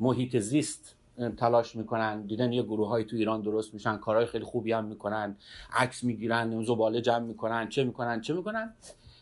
محیط 0.00 0.36
زیست 0.36 0.96
تلاش 1.36 1.76
می‌کنن. 1.76 2.22
دیدن 2.22 2.52
یه 2.52 2.62
گروه 2.62 2.88
های 2.88 3.04
تو 3.04 3.16
ایران 3.16 3.42
درست 3.42 3.74
میشن 3.74 3.96
کارهای 3.96 4.26
خیلی 4.26 4.44
خوبی 4.44 4.72
هم 4.72 4.84
می‌کنن 4.84 5.36
عکس 5.72 6.04
می‌گیرن 6.04 6.64
زباله 6.64 7.00
جمع 7.00 7.26
می‌کنن 7.26 7.68
چه 7.68 7.84
می‌کنن 7.84 8.20
چه 8.20 8.34
می‌کنن؟ 8.34 8.74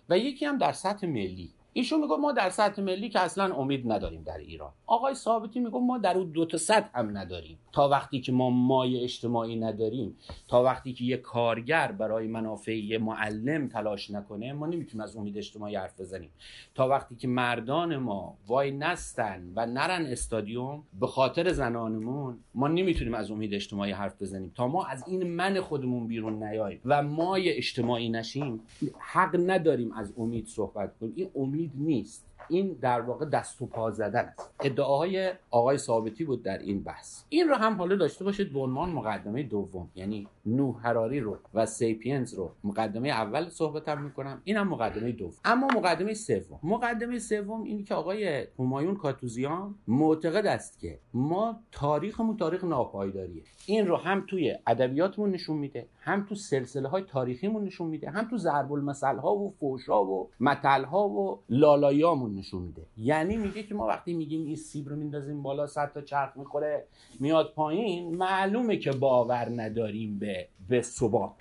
و 0.09 0.19
یکی 0.19 0.45
هم 0.45 0.59
در 0.59 0.73
سطح 0.73 1.07
ملی. 1.07 1.51
ایشون 1.73 2.01
میگه 2.01 2.17
ما 2.17 2.33
در 2.33 2.51
سطح 2.51 2.83
ملی 2.83 3.09
که 3.09 3.21
اصلا 3.21 3.55
امید 3.55 3.93
نداریم 3.93 4.23
در 4.23 4.39
ایران. 4.39 4.71
آقای 4.87 5.15
ثابتی 5.15 5.61
میگه 5.61 5.79
ما 5.79 5.99
در 5.99 6.19
اون 6.19 6.31
دو 6.31 6.45
تا 6.45 6.59
سطح 6.59 6.89
هم 6.95 7.19
نداریم. 7.19 7.59
تا 7.73 7.89
وقتی 7.89 8.21
که 8.21 8.33
ما 8.33 8.51
مای 8.51 9.05
اجتماعی 9.05 9.57
نداریم 9.57 10.17
تا 10.49 10.63
وقتی 10.63 10.93
که 10.93 11.05
یه 11.05 11.17
کارگر 11.17 11.93
برای 11.93 12.27
منافع 12.27 12.77
یه 12.77 12.99
معلم 12.99 13.69
تلاش 13.69 14.11
نکنه 14.11 14.53
ما 14.53 14.67
نمی‌تونیم 14.67 15.05
از 15.05 15.17
امید 15.17 15.39
اجتماعی 15.39 15.77
حرف 15.77 16.01
بزنیم. 16.01 16.31
تا 16.75 16.89
وقتی 16.89 17.17
که 17.17 17.29
مردان 17.29 17.97
ما 17.97 18.37
وای 18.47 18.71
نستن 18.71 19.53
و 19.57 19.67
نرن 19.67 20.07
استادیوم 20.07 20.83
به 21.01 21.07
خاطر 21.07 21.53
زنانمون 21.53 22.39
ما 22.55 22.69
نمی‌تونیم 22.69 23.15
از 23.15 23.31
امید 23.31 23.55
اجتماعی 23.55 23.93
حرف 23.93 24.23
بزنیم. 24.23 24.53
تا 24.55 24.69
ما 24.69 24.85
از 24.85 25.05
این 25.09 25.23
من 25.23 25.61
خودمون 25.61 26.07
بیرون 26.07 26.43
نیاییم 26.43 26.81
و 26.85 27.03
مای 27.03 27.49
اجتماعی 27.49 28.09
نشیم 28.09 28.61
حق 28.99 29.41
نداریم 29.47 29.93
از 29.93 30.13
امید 30.19 30.47
صحبت 30.47 30.99
کنیم. 30.99 31.13
این 31.17 31.29
امید 31.37 31.62
نیست 31.75 32.25
این 32.49 32.79
در 32.81 33.01
واقع 33.01 33.27
دست 33.27 33.63
و 33.63 33.67
پا 33.67 33.91
زدن 33.91 34.25
است. 34.39 34.51
ادعاهای 34.61 35.33
آقای 35.51 35.79
ثابتی 35.79 36.25
بود 36.25 36.43
در 36.43 36.59
این 36.59 36.83
بحث. 36.83 37.25
این 37.29 37.49
رو 37.49 37.55
هم 37.55 37.75
حالا 37.75 37.97
داشته 37.97 38.25
باشید 38.25 38.53
به 38.53 38.61
عنوان 38.61 38.91
مقدمه 38.91 39.43
دوم 39.43 39.89
یعنی 39.95 40.29
نوح 40.47 40.87
هراری 40.87 41.21
رو 41.21 41.37
و 41.55 41.67
سیپینز 41.67 42.35
رو 42.35 42.51
مقدمه 42.65 43.09
اول 43.09 43.49
صحبتم 43.49 44.03
می‌کنم 44.03 44.41
اینم 44.45 44.69
مقدمه 44.69 45.13
دوم. 45.13 45.33
اما 45.45 45.67
مقدمه 45.67 46.15
سوم. 46.15 46.61
مقدمه 46.63 47.19
سوم 47.19 47.63
اینی 47.63 47.83
که 47.83 47.95
آقای 47.95 48.47
همایون 48.59 48.97
کاتوزیان 48.97 49.75
معتقد 49.89 50.47
است 50.47 50.79
که 50.81 50.99
ما 51.15 51.61
تاریخمون 51.73 52.37
تاریخ 52.37 52.65
ناپایداریه. 52.65 53.43
این 53.67 53.87
رو 53.87 53.97
هم 53.97 54.25
توی 54.29 54.57
ادبیاتمون 54.67 55.31
نشون 55.31 55.57
میده 55.57 55.87
هم 56.01 56.27
تو 56.29 56.35
سلسله 56.35 56.89
های 56.89 57.03
تاریخیمون 57.03 57.65
نشون 57.65 57.89
میده 57.89 58.11
هم 58.11 58.29
تو 58.29 58.37
ضرب 58.37 58.73
المثل 58.73 59.17
ها 59.17 59.35
و 59.35 59.55
فوشا 59.61 60.05
و 60.05 60.31
متل 60.41 60.85
ها 60.85 61.09
و 61.09 61.43
لالایامون 61.49 62.32
نشون 62.33 62.63
میده. 62.63 62.83
یعنی 62.97 63.37
میگه 63.37 63.63
که 63.63 63.75
ما 63.75 63.87
وقتی 63.87 64.15
میگیم 64.15 64.47
این 64.47 64.57
سیب 64.57 64.89
رو 64.89 64.97
میندازیم 64.97 65.43
بالا 65.43 65.67
صد 65.67 65.93
تا 65.93 66.01
چرخ 66.01 66.37
می‌خوره 66.37 66.87
میاد 67.21 67.53
پایین 67.55 68.17
معلومه 68.17 68.77
که 68.77 68.93
باور 68.93 69.49
نداریم 69.63 70.19
به 70.19 70.49
به 70.69 70.83
ثبات. 70.83 71.33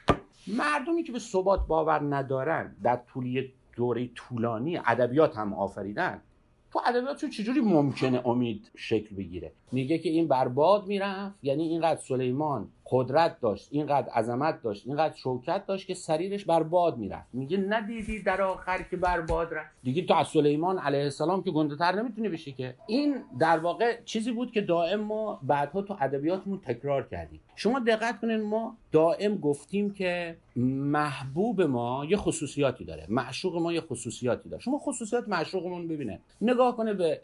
مردمی 0.47 1.03
که 1.03 1.11
به 1.11 1.19
ثبات 1.19 1.67
باور 1.67 2.15
ندارن 2.15 2.75
در 2.83 2.99
طولی 3.13 3.53
دوره 3.75 4.09
طولانی 4.15 4.77
ادبیات 4.77 5.37
هم 5.37 5.53
آفریدن 5.53 6.21
تو 6.71 6.81
ادبیات 6.85 7.25
چجوری 7.25 7.61
ممکنه 7.61 8.27
امید 8.27 8.71
شکل 8.75 9.15
بگیره؟ 9.15 9.51
میگه 9.71 9.97
که 9.97 10.09
این 10.09 10.27
برباد 10.27 10.87
می‌رفت 10.87 11.35
یعنی 11.43 11.63
اینقدر 11.63 11.99
سلیمان 11.99 12.67
قدرت 12.91 13.39
داشت 13.39 13.67
اینقدر 13.71 14.09
عظمت 14.09 14.61
داشت 14.61 14.87
اینقدر 14.87 15.15
شوکت 15.15 15.65
داشت 15.65 15.87
که 15.87 15.93
سریرش 15.93 16.45
بر 16.45 16.63
باد 16.63 16.97
می‌رفت. 16.97 17.29
میگه 17.33 17.57
ندیدی 17.57 18.21
در 18.23 18.41
آخر 18.41 18.85
که 18.91 18.97
بر 18.97 19.21
باد 19.21 19.53
رفت. 19.53 19.69
دیگه 19.83 20.05
تو 20.05 20.13
از 20.13 20.27
سلیمان 20.27 20.77
علیه 20.77 21.03
السلام 21.03 21.43
که 21.43 21.51
گنده 21.51 21.75
تر 21.75 21.95
نمی‌تونی 21.95 22.29
بشی 22.29 22.51
که. 22.51 22.75
این 22.87 23.15
در 23.39 23.59
واقع 23.59 24.01
چیزی 24.05 24.31
بود 24.31 24.51
که 24.51 24.61
دائم 24.61 24.99
ما 24.99 25.39
بعدها 25.43 25.81
تو 25.81 25.97
ادبیاتمون 25.99 26.59
تکرار 26.59 27.07
کردیم. 27.07 27.39
شما 27.55 27.79
دقت 27.79 28.21
کنین 28.21 28.41
ما 28.41 28.77
دائم 28.91 29.37
گفتیم 29.37 29.93
که 29.93 30.37
محبوب 30.55 31.61
ما 31.61 32.05
یه 32.05 32.17
خصوصیاتی 32.17 32.85
داره. 32.85 33.05
معشوق 33.09 33.55
ما 33.55 33.73
یه 33.73 33.81
خصوصیاتی 33.81 34.49
داره. 34.49 34.63
شما 34.63 34.79
خصوصیات 34.79 35.29
معشوقمون 35.29 35.87
ببینه. 35.87 36.19
نگاه 36.41 36.77
کنه 36.77 36.93
به 36.93 37.21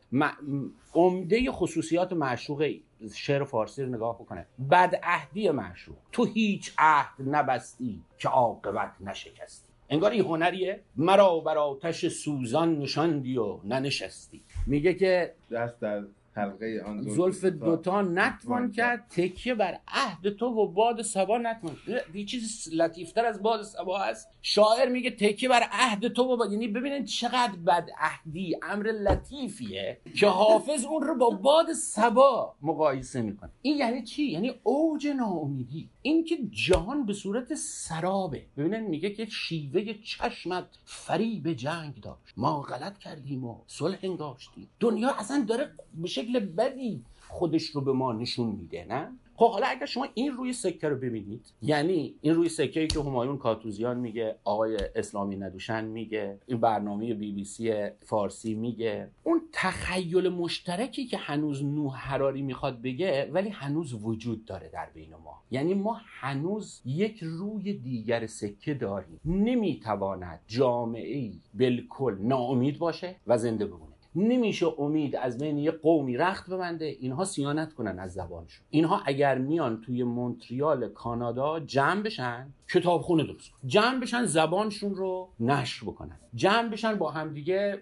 عمده 0.93 1.51
خصوصیات 1.51 2.13
معشوق 2.13 2.74
شعر 3.16 3.44
فارسی 3.44 3.84
رو 3.84 3.89
نگاه 3.89 4.16
بکنه. 4.16 4.46
بد 4.72 5.00
عهدی 5.04 5.50
معشوق. 5.50 5.96
تو 6.12 6.25
هیچ 6.25 6.74
عهد 6.77 7.13
نبستی 7.20 8.01
که 8.18 8.30
عاقبت 8.30 8.92
نشکستی. 9.00 9.68
انگار 9.89 10.12
این 10.12 10.24
هنریه. 10.24 10.80
مرا 10.96 11.39
بر 11.39 11.58
آتش 11.58 12.08
سوزان 12.08 12.80
نشاندی 12.80 13.38
و 13.38 13.60
ننشستی. 13.63 14.44
میگه 14.66 14.94
که 14.94 15.34
دست 15.51 15.80
در 15.80 16.04
حلقه 16.38 16.84
آن 16.86 17.01
زلف 17.01 17.46
دوتا 17.46 18.01
نتوان 18.01 18.72
کرد 18.72 19.08
تکیه 19.10 19.56
بر 19.56 19.79
عهد 19.88 20.29
تو 20.29 20.46
و 20.46 20.67
باد 20.67 21.01
سبا 21.01 21.38
نتوان 21.38 21.77
یه 22.13 22.25
چیز 22.25 22.70
لطیفتر 22.74 23.25
از 23.25 23.41
باد 23.41 23.63
سبا 23.63 24.00
هست. 24.00 24.27
شاعر 24.41 24.89
میگه 24.89 25.12
تکیه 25.12 25.50
بر 25.50 25.63
عهد 25.72 26.08
تو 26.08 26.24
و 26.24 26.38
باد 26.38 26.51
یعنی 26.51 26.67
ببینید 26.67 27.06
چقدر 27.06 27.56
بد 27.67 27.89
عهدی 28.00 28.56
امر 28.63 28.88
لطیفیه 28.88 29.98
که 30.15 30.27
حافظ 30.27 30.86
اون 30.86 31.01
رو 31.01 31.15
با 31.15 31.29
باد 31.29 31.74
سبا 31.74 32.56
مقایسه 32.62 33.22
می‌کنه. 33.22 33.50
این 33.62 33.77
یعنی 33.77 34.03
چی؟ 34.03 34.24
یعنی 34.24 34.53
اوج 34.63 35.08
ناامیدی. 35.08 35.89
این 36.07 36.23
که 36.23 36.37
جهان 36.51 37.05
به 37.05 37.13
صورت 37.13 37.53
سرابه. 37.55 38.45
ببینید 38.57 38.89
میگه 38.89 39.09
که 39.09 39.25
شیوه 39.25 39.93
چشمت 39.93 40.67
فریب 40.85 41.53
جنگ 41.53 42.01
داشت. 42.01 42.33
ما 42.37 42.61
غلط 42.61 42.97
کردیم 42.97 43.43
و 43.43 43.55
صلح 43.67 43.99
انگاشتیم. 44.03 44.69
دنیا 44.79 45.09
اصلا 45.09 45.45
داره 45.47 45.71
به 45.93 46.07
شکل 46.07 46.39
بدی 46.39 47.03
خودش 47.27 47.63
رو 47.63 47.81
به 47.81 47.93
ما 47.93 48.13
نشون 48.13 48.49
میده 48.49 48.85
نه؟ 48.89 49.11
خب 49.39 49.51
حالا 49.51 49.67
اگر 49.67 49.86
شما 49.86 50.08
این 50.13 50.32
روی 50.32 50.53
سکه 50.53 50.89
رو 50.89 50.96
ببینید 50.96 51.53
یعنی 51.62 52.15
این 52.22 52.34
روی 52.36 52.50
سکه 52.50 52.79
ای 52.79 52.88
که 52.88 53.00
همایون 53.00 53.38
کاتوزیان 53.38 53.98
میگه 53.98 54.36
آقای 54.44 54.77
اسلامی 54.96 55.38
ندوشن 55.38 55.86
میگه 55.86 56.39
این 56.48 56.60
برنامه 56.60 57.13
بی 57.13 57.32
بی 57.32 57.46
سی 57.46 57.89
فارسی 58.06 58.53
میگه 58.53 59.10
اون 59.24 59.41
تخیل 59.53 60.29
مشترکی 60.29 61.06
که 61.06 61.17
هنوز 61.17 61.63
نوح 61.63 61.96
حراری 61.96 62.41
می‌خواد 62.41 62.82
بگه 62.82 63.29
ولی 63.32 63.50
هنوز 63.50 63.94
وجود 63.94 64.46
داره 64.46 64.70
در 64.70 64.89
بین 64.94 65.10
ما. 65.24 65.41
یعنی 65.51 65.74
ما 65.74 65.98
هنوز 66.06 66.82
یک 66.86 67.20
روی 67.22 67.74
دیگر 67.74 68.27
سکه 68.27 68.74
داریم. 68.74 69.20
نمی‌تواند 69.25 70.39
جامعه 70.48 71.17
ای 71.17 71.39
بالکل 71.53 72.17
ناامید 72.20 72.77
باشه 72.77 73.15
و 73.27 73.38
زنده 73.38 73.65
بمونه. 73.65 73.87
نمیشه 74.17 74.65
امید 74.79 75.15
از 75.15 75.38
بین 75.38 75.57
یه 75.57 75.71
قومی 75.71 76.17
رخت 76.17 76.50
ببنده 76.50 76.86
اینها 76.86 77.25
سیانت 77.25 77.74
کنن 77.74 78.00
از 78.00 78.13
زبانشون. 78.13 78.65
اینها 78.69 79.01
اگر 79.05 79.38
میان 79.38 79.81
توی 79.81 80.03
مونتریال 80.03 80.89
کانادا 80.89 81.59
جمع 81.59 82.01
بشن 82.01 82.53
کتابخونه 82.74 83.24
درست 83.24 83.51
کنن. 83.51 83.69
جمع 83.69 84.00
بشن 84.00 84.25
زبانشون 84.25 84.95
رو 84.95 85.29
نشر 85.39 85.86
بکنن. 85.86 86.19
جمع 86.36 86.69
بشن 86.69 86.95
با 86.95 87.12
همدیگه 87.12 87.81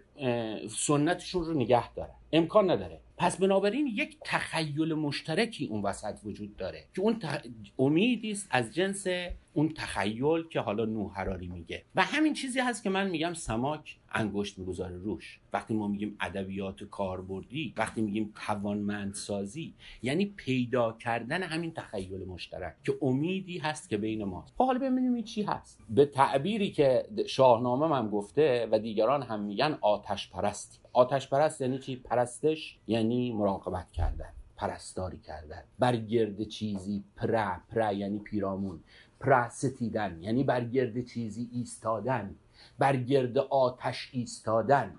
سنتشون 0.70 1.46
رو 1.46 1.54
نگه 1.54 1.94
دارن. 1.94 2.13
امکان 2.34 2.72
نداره. 2.72 3.00
پس 3.18 3.38
بنابراین 3.38 3.88
یک 3.88 4.18
تخیل 4.25 4.94
مشترکی 4.94 5.65
اون 5.65 5.82
وسط 5.82 6.15
وجود 6.24 6.58
داره 6.58 6.86
که 6.96 7.01
اون 7.01 7.20
تخ... 7.20 7.38
امیدی 7.80 8.32
است 8.32 8.48
از 8.51 8.74
جنس 8.74 9.08
اون 9.56 9.70
تخیل 9.70 10.44
که 10.50 10.60
حالا 10.60 10.86
نوح 10.86 11.14
حراری 11.14 11.48
میگه. 11.48 11.84
و 11.96 12.02
همین 12.02 12.34
چیزی 12.34 12.60
هست 12.60 12.84
که 12.84 12.90
من 12.90 13.10
میگم 13.10 13.34
سماک 13.34 13.98
انگشت 14.12 14.60
می‌گذاره 14.60 14.98
روش. 14.98 15.40
وقتی 15.54 15.74
ما 15.74 15.88
میگیم 15.88 16.18
ادبیات 16.20 16.84
کاربردی 16.84 17.74
وقتی 17.78 18.02
میگیم 18.02 18.34
توانمندسازی 18.48 19.74
یعنی 20.02 20.26
پیدا 20.26 20.92
کردن 20.92 21.44
همین 21.44 21.74
تخیل 21.74 22.26
مشترک 22.26 22.76
که 22.84 22.94
امیدی 23.02 23.58
هست 23.58 23.90
که 23.90 23.98
بین 23.98 24.24
ماست. 24.24 24.54
خب 24.58 24.66
حالا 24.66 24.80
ببینیم 24.80 25.24
چی 25.24 25.44
هست. 25.44 25.80
به 25.90 26.06
تعبیری 26.06 26.72
که 26.72 27.06
شاهنامه 27.28 27.96
هم 27.96 28.10
گفته 28.10 28.68
و 28.72 28.79
دیگران 28.79 29.24
هم 29.24 29.42
میگن 29.42 29.77
آتش 29.82 30.29
پرستی 30.29 30.79
آتش 30.94 31.29
پرست 31.29 31.62
یعنی 31.62 31.79
چی؟ 31.79 31.96
پرستش 31.96 32.77
یعنی 32.88 33.34
مراقبت 33.34 33.92
کردن 33.92 34.34
پرستاری 34.58 35.18
کردن. 35.18 35.64
بر 35.79 35.96
گرد 35.96 36.44
چیزی 36.44 37.03
پر 37.16 37.58
پر 37.70 37.94
یعنی 37.94 38.20
پیرامون. 38.20 38.79
پرستیدن 39.20 40.18
یعنی 40.22 40.44
بر 40.44 40.64
گرد 40.64 41.06
چیزی 41.06 41.50
ایستادن 41.54 42.36
بر 42.80 42.96
گرد 42.96 43.38
آتش 43.38 44.10
ایستادن. 44.14 44.96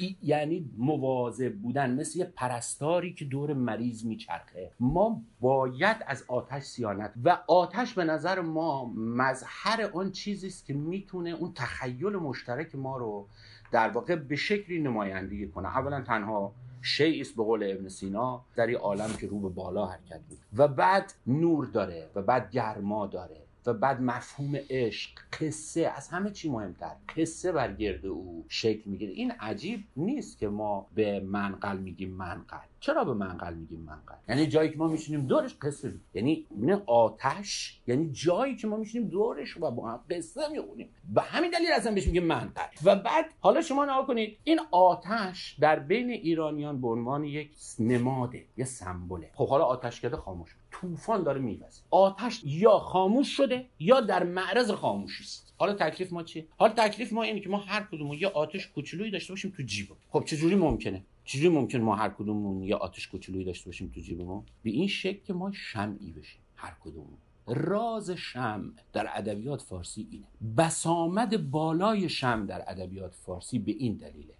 ای 0.00 0.16
یعنی 0.22 0.70
مواظب 0.76 1.54
بودن 1.54 1.94
مثل 1.94 2.18
یه 2.18 2.24
پرستاری 2.24 3.12
که 3.12 3.24
دور 3.24 3.52
مریض 3.52 4.04
میچرخه. 4.04 4.70
ما 4.80 5.22
باید 5.40 5.96
از 6.06 6.24
آتش 6.28 6.62
سیانت 6.62 7.12
و 7.24 7.38
آتش 7.46 7.94
به 7.94 8.04
نظر 8.04 8.40
ما 8.40 8.92
مظهر 8.96 9.90
آن 9.94 10.12
چیزی 10.12 10.46
است 10.46 10.66
که 10.66 10.74
می‌تونه 10.74 11.30
اون 11.30 11.52
تخیل 11.54 12.16
مشترک 12.16 12.74
ما 12.74 12.96
رو 12.96 13.26
در 13.72 13.88
واقع 13.88 14.16
به 14.16 14.36
شکلی 14.36 14.80
نمایندگی 14.80 15.48
کنه. 15.48 15.68
اولا 15.68 16.00
تنها 16.00 16.52
شیء 16.82 17.20
است 17.20 17.36
به 17.36 17.42
قول 17.42 17.62
ابن 17.62 17.88
سینا 17.88 18.44
در 18.56 18.70
عالم 18.70 19.12
که 19.20 19.26
رو 19.26 19.40
به 19.40 19.48
بالا 19.48 19.86
حرکت 19.86 20.20
بود 20.28 20.38
و 20.56 20.68
بعد 20.68 21.12
نور 21.26 21.66
داره 21.66 22.10
و 22.14 22.22
بعد 22.22 22.50
گرما 22.50 23.06
داره. 23.06 23.47
و 23.66 23.74
بعد 23.74 24.00
مفهوم 24.00 24.56
عشق 24.70 25.10
قصه 25.40 25.92
از 25.96 26.08
همه 26.08 26.30
چی 26.30 26.50
مهمتر. 26.50 26.92
قصه 27.16 27.52
بر 27.52 27.72
گرد 27.72 28.06
او 28.06 28.44
شکل 28.48 28.90
می‌گیره. 28.90 29.12
این 29.12 29.30
عجیب 29.30 29.84
نیست 29.96 30.38
که 30.38 30.48
ما 30.48 30.86
به 30.94 31.20
منقل 31.20 31.76
میگیم 31.76 32.10
منقل. 32.10 32.58
چرا 32.80 33.04
به 33.04 33.14
منقل 33.14 33.54
میگیم 33.54 33.80
منقل؟ 33.80 34.14
یعنی 34.28 34.46
جایی 34.46 34.70
که 34.70 34.78
ما 34.78 34.88
میشینیم 34.88 35.26
دورش 35.26 35.54
قصه 35.54 35.88
بید. 35.88 36.00
یعنی 36.14 36.46
نه 36.56 36.82
آتش 36.86 37.80
یعنی 37.86 38.10
جایی 38.12 38.56
که 38.56 38.66
ما 38.66 38.76
میشینیم 38.76 39.08
دورش 39.08 39.56
و 39.56 39.70
با 39.70 39.90
هم 39.90 40.00
قصه 40.10 40.40
می‌خونیم 40.52 40.88
به 41.14 41.22
همین 41.22 41.50
دلیل 41.50 41.72
اصلا 41.72 41.94
بهش 41.94 42.06
میگیم 42.06 42.24
منقل. 42.24 42.62
و 42.84 42.96
بعد 42.96 43.24
حالا 43.40 43.62
شما 43.62 43.84
نگاه 43.84 44.06
کنید 44.06 44.38
این 44.44 44.60
آتش 44.70 45.56
در 45.60 45.78
بین 45.78 46.10
ایرانیان 46.10 46.80
به 46.80 46.88
عنوان 46.88 47.24
یک 47.24 47.50
نماده 47.78 48.44
یه 48.56 48.64
سمبله. 48.64 49.30
خب 49.34 49.48
حالا 49.48 49.64
آتش 49.64 50.00
کرده 50.00 50.16
خاموش 50.16 50.56
طوفان 50.80 51.22
داره 51.22 51.40
میوزه. 51.40 51.82
آتش 51.90 52.40
یا 52.44 52.78
خاموش 52.78 53.36
شده 53.36 53.66
یا 53.78 54.00
در 54.00 54.24
معرض 54.24 54.70
خاموشی 54.70 55.24
است. 55.24 55.54
حالا 55.58 55.72
تکلیف 55.72 56.12
ما 56.12 56.22
چیه؟ 56.22 56.46
حالا 56.56 56.72
تکلیف 56.72 57.12
ما 57.12 57.22
اینه 57.22 57.40
که 57.40 57.48
ما 57.48 57.58
هر 57.58 57.82
کدوم 57.92 58.12
یه 58.12 58.28
آتش 58.28 58.68
کوچولویی 58.68 59.10
داشته 59.10 59.32
باشیم 59.32 59.54
تو 59.56 59.62
جیب. 59.62 59.88
خب 60.10 60.24
چه 60.24 60.36
جوری 60.36 60.54
ممکنه؟ 60.54 61.04
چجوری 61.24 61.48
ممکن 61.48 61.80
ما 61.80 61.96
هر 61.96 62.08
کدوممون 62.08 62.62
یه 62.62 62.74
آتش 62.74 63.08
کوچولویی 63.08 63.44
داشته 63.44 63.66
باشیم 63.66 63.92
تو 63.94 64.00
جیب 64.00 64.20
ما؟ 64.20 64.44
به 64.62 64.70
این 64.70 64.88
شکل 64.88 65.24
که 65.24 65.32
ما 65.32 65.52
شمعی 65.52 66.12
بشیم. 66.12 66.40
هر 66.56 66.76
کدوم 66.84 67.06
راز 67.46 68.10
شم 68.10 68.72
در 68.92 69.08
ادبیات 69.14 69.62
فارسی 69.62 70.08
اینه. 70.10 70.54
بسامد 70.56 71.50
بالای 71.50 72.08
شم 72.08 72.46
در 72.46 72.64
ادبیات 72.70 73.14
فارسی 73.14 73.58
به 73.58 73.72
این 73.72 73.94
دلیله. 73.94 74.34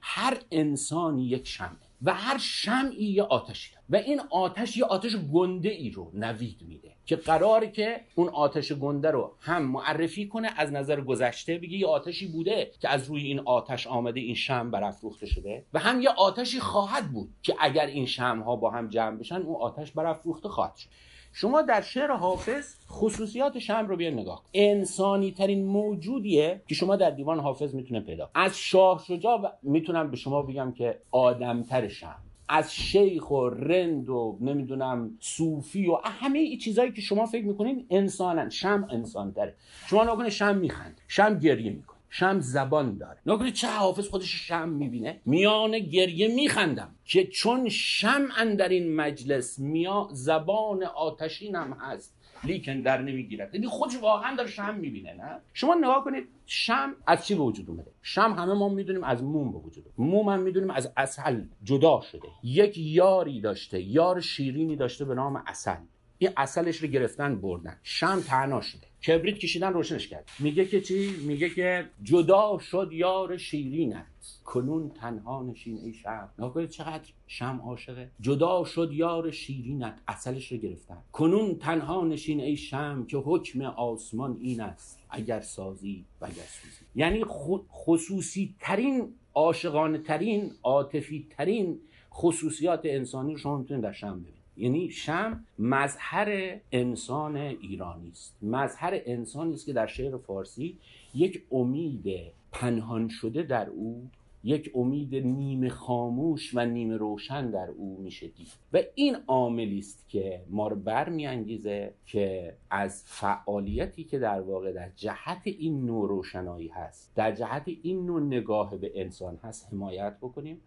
هر 0.00 0.38
انسانی 0.50 1.26
یک 1.26 1.46
شمعه. 1.46 1.91
و 2.02 2.14
هر 2.14 2.38
شمعی 2.38 3.04
یه 3.04 3.22
آتشی 3.22 3.70
و 3.90 3.96
این 3.96 4.20
آتش 4.30 4.76
یه 4.76 4.84
آتش 4.84 5.16
گنده 5.16 5.68
ای 5.68 5.90
رو 5.90 6.10
نوید 6.14 6.62
میده 6.68 6.92
که 7.06 7.16
قراره 7.16 7.70
که 7.70 8.00
اون 8.14 8.28
آتش 8.28 8.72
گنده 8.72 9.10
رو 9.10 9.36
هم 9.40 9.62
معرفی 9.62 10.28
کنه 10.28 10.50
از 10.56 10.72
نظر 10.72 11.00
گذشته 11.00 11.58
بگه 11.58 11.78
یه 11.78 11.86
آتشی 11.86 12.26
بوده 12.26 12.70
که 12.80 12.88
از 12.88 13.08
روی 13.08 13.22
این 13.22 13.40
آتش 13.40 13.86
آمده 13.86 14.20
این 14.20 14.34
شم 14.34 14.70
برافروخته 14.70 15.26
شده. 15.26 15.64
و 15.72 15.78
هم 15.78 16.00
یه 16.00 16.10
آتشی 16.10 16.60
خواهد 16.60 17.12
بود 17.12 17.34
که 17.42 17.56
اگر 17.60 17.86
این 17.86 18.06
شم 18.06 18.40
ها 18.40 18.56
با 18.56 18.70
هم 18.70 18.88
جمع 18.88 19.16
بشن 19.16 19.42
اون 19.42 19.56
آتش 19.62 19.92
برافروخته 19.92 20.48
خواهد 20.48 20.76
شد. 20.76 20.88
شما 21.32 21.62
در 21.62 21.80
شعر 21.80 22.12
حافظ 22.12 22.74
خصوصیات 22.88 23.58
شم 23.58 23.86
رو 23.88 23.96
بیان 23.96 24.12
نگاه 24.12 24.42
انسانی 24.54 25.32
ترین 25.32 25.64
موجودیه 25.64 26.62
که 26.68 26.74
شما 26.74 26.96
در 26.96 27.10
دیوان 27.10 27.40
حافظ 27.40 27.74
می‌تونه 27.74 28.00
پیدا 28.00 28.30
از 28.34 28.58
شاه 28.58 29.04
شجاع 29.06 29.52
می‌تونم 29.62 30.10
به 30.10 30.16
شما 30.16 30.42
بگم 30.42 30.72
که 30.72 30.98
آدمتر 31.10 31.88
شم 31.88 32.16
از 32.48 32.74
شیخ 32.74 33.30
و 33.30 33.48
رند 33.48 34.08
و 34.08 34.38
نمی‌دونم 34.40 35.10
صوفی 35.20 35.86
و 35.86 35.98
همه 36.04 36.38
ای 36.38 36.56
چیزایی 36.56 36.92
که 36.92 37.00
شما 37.00 37.26
فکر 37.26 37.44
می‌کنین 37.44 37.86
انسانن. 37.90 38.50
شم 38.50 38.88
انسان 38.90 39.30
داره 39.30 39.54
شما 39.86 40.04
نکنه 40.04 40.30
شم 40.30 40.56
میخند. 40.56 41.00
شم 41.08 41.38
گریه 41.38 41.70
می‌کنه. 41.70 41.91
شم 42.14 42.40
زبان 42.40 42.98
داره. 42.98 43.18
نکنید 43.26 43.54
چه 43.54 43.68
حافظ 43.68 44.08
خودش 44.08 44.48
شم 44.48 44.68
می‌بینه؟ 44.68 45.20
میان 45.26 45.78
گریه 45.78 46.34
میخندم 46.34 46.94
که 47.04 47.26
چون 47.26 47.68
شم 47.68 48.54
در 48.58 48.68
این 48.68 48.96
مجلس 48.96 49.58
میا 49.58 50.08
زبان 50.12 50.84
آتشینم 50.84 51.72
هست. 51.80 52.16
لیکن 52.44 52.80
در 52.80 53.02
نمی‌گیرد. 53.02 53.54
یعنی 53.54 53.66
خودش 53.66 53.96
واقعا 54.02 54.36
داره 54.36 54.48
شم 54.48 54.74
می‌بینه 54.74 55.14
نه؟ 55.14 55.40
شما 55.52 55.74
نگاه 55.74 56.04
کنید 56.04 56.28
شم 56.46 56.94
از 57.06 57.26
چی 57.26 57.34
به 57.34 57.42
وجود 57.42 57.70
اومده؟ 57.70 57.90
شم 58.02 58.34
همه 58.38 58.54
ما 58.54 58.68
می‌دونیم 58.68 59.04
از 59.04 59.22
موم 59.22 59.52
به 59.52 59.58
وجود 59.58 59.84
موم 59.98 60.28
هم 60.28 60.42
می‌دونیم 60.42 60.70
از 60.70 60.92
اصل 60.96 61.40
جدا 61.62 62.00
شده. 62.12 62.28
یک 62.42 62.78
یاری 62.78 63.40
داشته 63.40 63.82
یار 63.82 64.20
شیرینی 64.20 64.76
داشته 64.76 65.04
به 65.04 65.14
نام 65.14 65.42
اصل. 65.46 65.76
این 66.22 66.30
اصلش 66.36 66.76
رو 66.76 66.88
گرفتن 66.88 67.40
بردن. 67.40 67.76
شم 67.82 68.20
تنها 68.20 68.60
شده. 68.60 68.86
کبریت 69.06 69.38
کشیدن 69.38 69.72
روشنش 69.72 70.08
کرد. 70.08 70.30
میگه 70.38 70.64
که 70.64 70.80
چی؟ 70.80 71.10
میگه 71.26 71.50
که 71.50 71.84
جدا 72.02 72.58
شد 72.58 72.88
یار 72.92 73.36
شیرینت. 73.36 74.06
کنون 74.44 74.90
تنها 74.90 75.42
نشین 75.42 75.78
ای 75.78 75.92
شم 75.92 76.28
نگاه 76.38 76.66
چقدر 76.66 77.08
شم 77.26 77.60
عاشقه. 77.64 78.10
جدا 78.20 78.64
شد 78.64 78.90
یار 78.92 79.30
شیرینت. 79.30 79.98
اصلش 80.08 80.52
رو 80.52 80.58
گرفتن. 80.58 80.98
کنون 81.12 81.58
تنها 81.58 82.04
نشین 82.04 82.40
ای 82.40 82.56
شم 82.56 83.06
که 83.08 83.16
حکم 83.16 83.62
آسمان 83.62 84.38
این 84.40 84.60
است. 84.60 84.98
اگر 85.10 85.40
سازی 85.40 86.04
و 86.20 86.24
اگر 86.24 86.34
سوزی. 86.34 86.84
یعنی 86.94 87.24
خصوصی 87.70 88.54
ترین 88.60 89.14
عاشقانه 89.34 89.98
ترین 89.98 90.50
عاطفی 90.62 91.26
ترین 91.30 91.80
خصوصیات 92.12 92.80
انسانی 92.84 93.32
رو 93.32 93.38
شما 93.38 93.58
می‌تونید 93.58 93.82
در 93.82 93.92
شم 93.92 94.20
ببینید. 94.20 94.41
یعنی 94.56 94.90
شم 94.90 95.44
مظهر 95.58 96.58
انسان 96.72 97.36
ایرانی 97.36 98.10
است. 98.10 98.36
مظهر 98.42 99.00
انسانی 99.06 99.54
است 99.54 99.66
که 99.66 99.72
در 99.72 99.86
شعر 99.86 100.16
فارسی 100.16 100.78
یک 101.14 101.42
امید 101.52 102.32
پنهان 102.52 103.08
شده 103.08 103.42
در 103.42 103.68
او 103.70 104.10
یک 104.44 104.70
امید 104.74 105.14
نیمه 105.14 105.68
خاموش 105.68 106.54
و 106.54 106.66
نیمه 106.66 106.96
روشن 106.96 107.50
در 107.50 107.68
او 107.68 107.98
میشه 108.00 108.28
دید. 108.28 108.48
و 108.72 108.78
این 108.94 109.16
عاملی 109.26 109.78
است 109.78 110.08
که 110.08 110.42
ما 110.50 110.68
رو 110.68 110.76
برمیانگیزه 110.76 111.94
که 112.06 112.54
از 112.70 113.02
فعالیتی 113.06 114.04
که 114.04 114.18
در 114.18 114.40
واقع 114.40 114.72
در 114.72 114.90
جهت 114.96 115.42
این 115.44 115.86
نوع 115.86 116.08
روشنایی 116.08 116.68
هست 116.68 117.12
در 117.14 117.32
جهت 117.32 117.68
این 117.82 118.06
نوع 118.06 118.22
نگاه 118.22 118.76
به 118.76 118.92
انسان 118.94 119.38
هست 119.42 119.68
حمایت 119.72 120.16
بکنیم. 120.20 120.60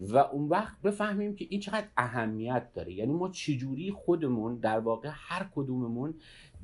و 0.00 0.18
اون 0.18 0.48
وقت 0.48 0.82
بفهمیم 0.82 1.34
که 1.34 1.46
این 1.50 1.60
چقدر 1.60 1.86
اهمیت 1.96 2.72
داره. 2.74 2.92
یعنی 2.92 3.12
ما 3.12 3.28
چجوری 3.28 3.90
خودمون 3.90 4.56
در 4.56 4.78
واقع 4.78 5.10
هر 5.12 5.48
کدوممون 5.54 6.14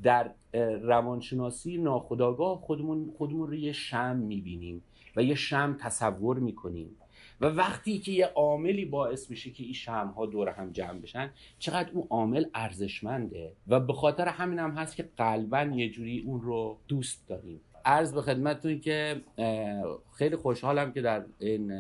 در 0.03 0.31
روانشناسی 0.83 1.79
ناخداگاه 1.79 2.61
خودمون 2.61 3.13
خودمون 3.19 3.49
رو 3.49 3.55
یه 3.55 3.73
شم 3.73 4.17
می‌بینیم 4.17 4.83
و 5.17 5.23
یه 5.23 5.35
شم 5.35 5.77
تصور 5.81 6.39
می‌کنیم. 6.39 6.97
و 7.41 7.47
وقتی 7.47 7.99
که 7.99 8.13
یه 8.13 8.27
عاملی 8.27 8.85
باعث 8.85 9.31
میشه 9.31 9.51
که 9.51 9.65
این 9.65 9.73
شم 9.73 10.13
ها 10.17 10.27
دور 10.27 10.49
هم 10.49 10.71
جمع 10.71 10.99
بشن 10.99 11.31
چقدر 11.59 11.91
اون 11.93 12.07
عامل 12.11 12.45
ارزشمنده. 12.55 13.53
و 13.69 13.81
به 13.81 13.93
خاطر 13.93 14.29
همین 14.29 14.59
هم 14.59 14.71
هست 14.71 14.97
که 14.97 15.09
قلبا 15.17 15.63
یه 15.63 15.91
جوری 15.91 16.23
اون 16.27 16.41
رو 16.41 16.79
دوست 16.89 17.29
داریم. 17.29 17.61
عرض 17.87 18.13
به 18.13 18.23
خدمتتون 18.23 18.81
که 18.81 19.23
خیلی 20.15 20.37
خوشحالم 20.37 20.93
که 20.93 21.01
در 21.01 21.25
این 21.39 21.73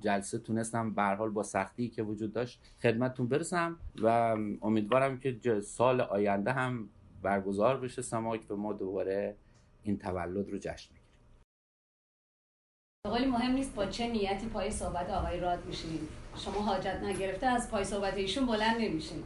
جلسه 0.00 0.38
تونستم 0.38 0.94
به 0.94 1.02
حال 1.02 1.30
با 1.30 1.42
سختی 1.42 1.88
که 1.88 2.02
وجود 2.02 2.32
داشت 2.32 2.60
خدمتتون 2.82 3.28
برسم 3.28 3.76
و 4.02 4.06
امیدوارم 4.62 5.18
که 5.18 5.60
سال 5.60 6.00
آینده 6.00 6.52
هم 6.52 6.88
برگزار 7.22 7.80
بشه 7.80 8.02
سماک 8.02 8.40
به 8.46 8.54
ما 8.54 8.72
دوباره 8.72 9.36
این 9.82 9.98
تولد 9.98 10.50
رو 10.50 10.58
جشن 10.58 10.90
بگیریم 10.94 11.10
قولی 13.04 13.26
مهم 13.26 13.52
نیست 13.52 13.74
با 13.74 13.86
چه 13.86 14.08
نیتی 14.08 14.46
پای 14.46 14.70
صحبت 14.70 15.10
آقای 15.10 15.40
راد 15.40 15.66
میشین 15.66 16.08
شما 16.36 16.62
حاجت 16.62 17.00
نگرفته 17.02 17.46
از 17.46 17.70
پای 17.70 17.84
صحبت 17.84 18.14
ایشون 18.14 18.46
بلند 18.46 18.76
نمیشین. 18.80 19.22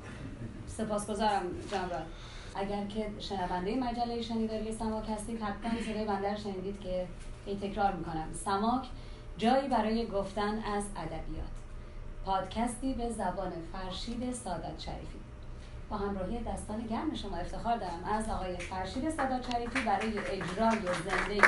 سپاسگزارم 0.67 1.43
جان 1.73 1.91
راد. 1.91 2.07
اگر 2.55 2.85
که 2.87 3.07
شنونده 3.19 3.77
مجله 3.77 4.23
شنیداری 4.23 4.73
سماک 4.73 5.05
هستید 5.11 5.43
حتما 5.43 5.81
صدای 5.81 6.05
بنده 6.05 6.31
رو 6.31 6.37
شنیدید 6.37 6.81
که 6.81 7.07
این 7.47 7.61
تکرار 7.61 7.93
می‌کنم. 7.93 8.29
سماک 8.45 8.87
جایی 9.39 9.69
برای 9.69 10.07
گفتن 10.07 10.59
از 10.77 10.85
ادبیات. 10.97 11.55
پادکستی 12.25 12.95
به 12.95 13.11
زبان 13.11 13.53
فرشید 13.73 14.33
سادات 14.33 14.79
شریفی. 14.79 15.19
با 15.91 15.97
همراهی 15.97 16.39
دستان 16.39 16.81
گرم 16.81 17.15
شما 17.15 17.37
افتخار 17.37 17.77
دارم. 17.77 18.05
از 18.13 18.29
آقای 18.29 18.57
فرشید 18.57 19.11
سادات 19.11 19.53
شریفی 19.53 19.81
برای 19.87 20.19
اجرای 20.19 20.79
زنده 21.05 21.47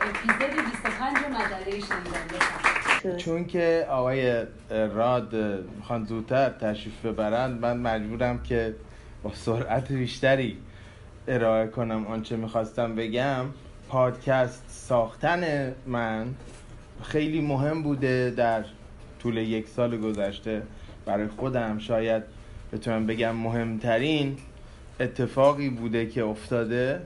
اپیزود 0.00 0.64
25 0.70 1.16
مجله 1.16 1.80
شنیداری 1.80 3.18
چون 3.18 3.44
که 3.44 3.86
آقای 3.90 4.46
راد 4.70 5.34
می‌خوان 5.76 6.04
زودتر 6.04 6.50
تشریف 6.50 7.06
ببرند 7.06 7.60
من 7.60 7.76
مجبورم 7.76 8.42
که 8.42 8.74
سرعت 9.34 9.92
بیشتری 9.92 10.56
ارائه 11.28 11.66
کنم 11.66 12.06
آنچه 12.06 12.36
می‌خواستم 12.36 12.94
بگم. 12.94 13.44
پادکست 13.88 14.64
ساختن 14.68 15.72
من 15.86 16.26
خیلی 17.02 17.40
مهم 17.40 17.82
بوده 17.82 18.30
در 18.36 18.64
طول 19.22 19.36
یک 19.36 19.68
سال 19.68 19.96
گذشته 20.00 20.62
برای 21.06 21.28
خودم. 21.28 21.78
شاید 21.78 22.22
بتونم 22.72 23.06
بگم 23.06 23.36
مهمترین 23.36 24.36
اتفاقی 25.00 25.70
بوده 25.70 26.06
که 26.06 26.24
افتاده 26.24 27.02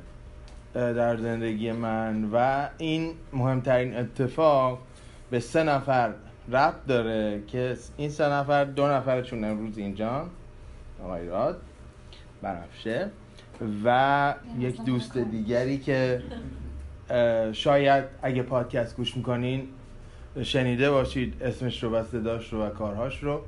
در 0.75 1.17
زندگی 1.17 1.73
من 1.73 2.25
و 2.33 2.69
این 2.79 3.13
مهمترین 3.33 3.97
اتفاق 3.97 4.79
به 5.31 5.41
سه 5.41 5.63
نفر 5.63 6.13
ربط 6.49 6.87
داره 6.89 7.43
که 7.47 7.77
این 7.97 8.11
سه 8.11 8.29
نفر 8.29 8.65
دو 8.65 8.87
نفرشون 8.87 9.45
امروز 9.45 9.79
اینجا. 9.79 10.27
آقای 11.05 11.27
راد. 11.27 11.61
بنفشه 12.43 13.11
و 13.85 14.35
یک 14.59 14.85
دوست 14.85 15.19
دیگری 15.19 15.79
که 15.79 16.23
شاید 17.53 18.05
اگه 18.23 18.43
پادکست 18.43 18.97
گوش 18.97 19.17
می‌کنین 19.17 19.69
شنیده 20.43 20.91
باشید 20.91 21.43
اسمش 21.43 21.83
رو 21.83 21.91
و 21.91 22.05
صداش 22.05 22.53
رو 22.53 22.63
و 22.63 22.69
کارهاش 22.69 23.23
رو. 23.23 23.41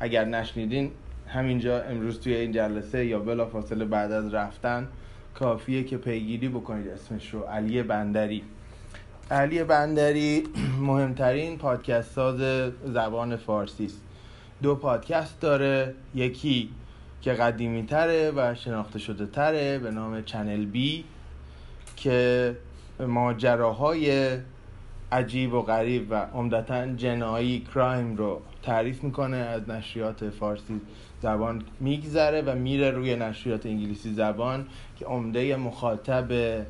اگر 0.00 0.24
نشنیدین 0.24 0.90
همینجا 1.26 1.82
امروز 1.82 2.20
توی 2.20 2.34
این 2.34 2.52
جلسه 2.52 3.06
یا 3.06 3.18
بلا 3.18 3.46
فاصله 3.46 3.84
بعد 3.84 4.12
از 4.12 4.34
رفتن 4.34 4.88
کافیه 5.34 5.84
که 5.84 5.96
پیگیری 5.96 6.48
بکنید 6.48 6.88
اسمش 6.88 7.34
رو. 7.34 7.40
علی 7.40 7.82
بندری. 7.82 8.42
علی 9.30 9.64
بندری 9.64 10.42
مهمترین 10.80 11.58
پادکست 11.58 12.12
ساز 12.12 12.70
زبان 12.84 13.36
فارسی 13.36 13.84
است. 13.84 14.02
دو 14.62 14.74
پادکست 14.74 15.40
داره. 15.40 15.94
یکی 16.14 16.70
که 17.22 17.32
قدیمی 17.32 17.86
تره 17.86 18.32
و 18.36 18.54
شناخته 18.54 18.98
شده 18.98 19.26
تره 19.26 19.78
به 19.78 19.90
نام 19.90 20.22
چنل 20.22 20.64
بی 20.64 21.04
که 21.96 22.56
ماجراهای 23.00 24.36
عجیب 25.12 25.54
و 25.54 25.62
غریب 25.62 26.06
و 26.10 26.14
عمدتا 26.14 26.86
جنایی 26.86 27.66
کرایم 27.74 28.16
رو 28.16 28.42
تعریف 28.62 29.04
می‌کنه 29.04 29.36
از 29.36 29.70
نشریات 29.70 30.30
فارسی 30.30 30.80
زبان 31.22 31.62
میگذره 31.80 32.42
و 32.42 32.54
میره 32.54 32.90
روی 32.90 33.16
نشریات 33.16 33.66
انگلیسی 33.66 34.14
زبان 34.14 34.66
که 34.98 35.04
عمده 35.04 35.56
مخاطب 35.56 36.60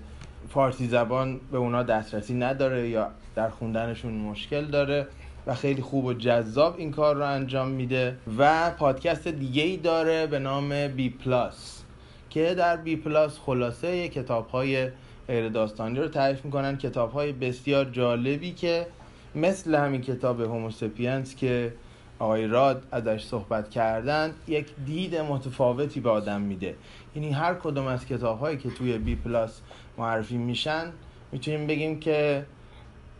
فارسی 0.48 0.86
زبان 0.86 1.40
به 1.52 1.58
اونا 1.58 1.82
دسترسی 1.82 2.34
نداره 2.34 2.88
یا 2.88 3.10
در 3.34 3.50
خوندنشون 3.50 4.12
مشکل 4.12 4.64
داره. 4.64 5.06
خیلی 5.54 5.82
خوب 5.82 6.04
و 6.04 6.12
جذاب 6.12 6.74
این 6.78 6.90
کار 6.90 7.16
رو 7.16 7.26
انجام 7.26 7.68
میده 7.68 8.16
و 8.38 8.70
پادکست 8.70 9.28
دیگه 9.28 9.62
ای 9.62 9.76
داره 9.76 10.26
به 10.26 10.38
نام 10.38 10.88
BPlus 10.88 11.82
که 12.30 12.54
در 12.54 12.76
BPlus 12.76 13.38
خلاصه 13.38 14.08
کتاب 14.08 14.48
های 14.48 14.88
غیر 15.26 15.48
داستانی 15.48 15.98
رو 15.98 16.08
تعریف 16.08 16.44
می‌کنن 16.44 16.76
کتاب 16.78 17.12
های 17.12 17.32
بسیار 17.32 17.84
جالبی 17.84 18.52
که 18.52 18.86
مثل 19.34 19.74
همین 19.74 20.00
کتاب 20.00 20.40
Homo 20.40 20.75
Sapiens 20.75 21.36
که 21.36 21.72
آقای 22.18 22.46
راد 22.46 22.82
ازش 22.92 23.24
صحبت 23.24 23.70
کردن 23.70 24.34
یک 24.48 24.66
دید 24.86 25.16
متفاوتی 25.16 26.00
به 26.00 26.10
آدم 26.10 26.40
میده. 26.40 26.74
یعنی 27.16 27.30
هر 27.32 27.54
کدوم 27.54 27.86
از 27.86 28.06
کتاب 28.06 28.40
هایی 28.40 28.56
که 28.56 28.70
توی 28.70 28.98
BPlus 28.98 29.60
معرفی 29.98 30.36
میشن 30.36 30.92
می‌تونیم 31.32 31.66
بگیم 31.66 32.00
که 32.00 32.46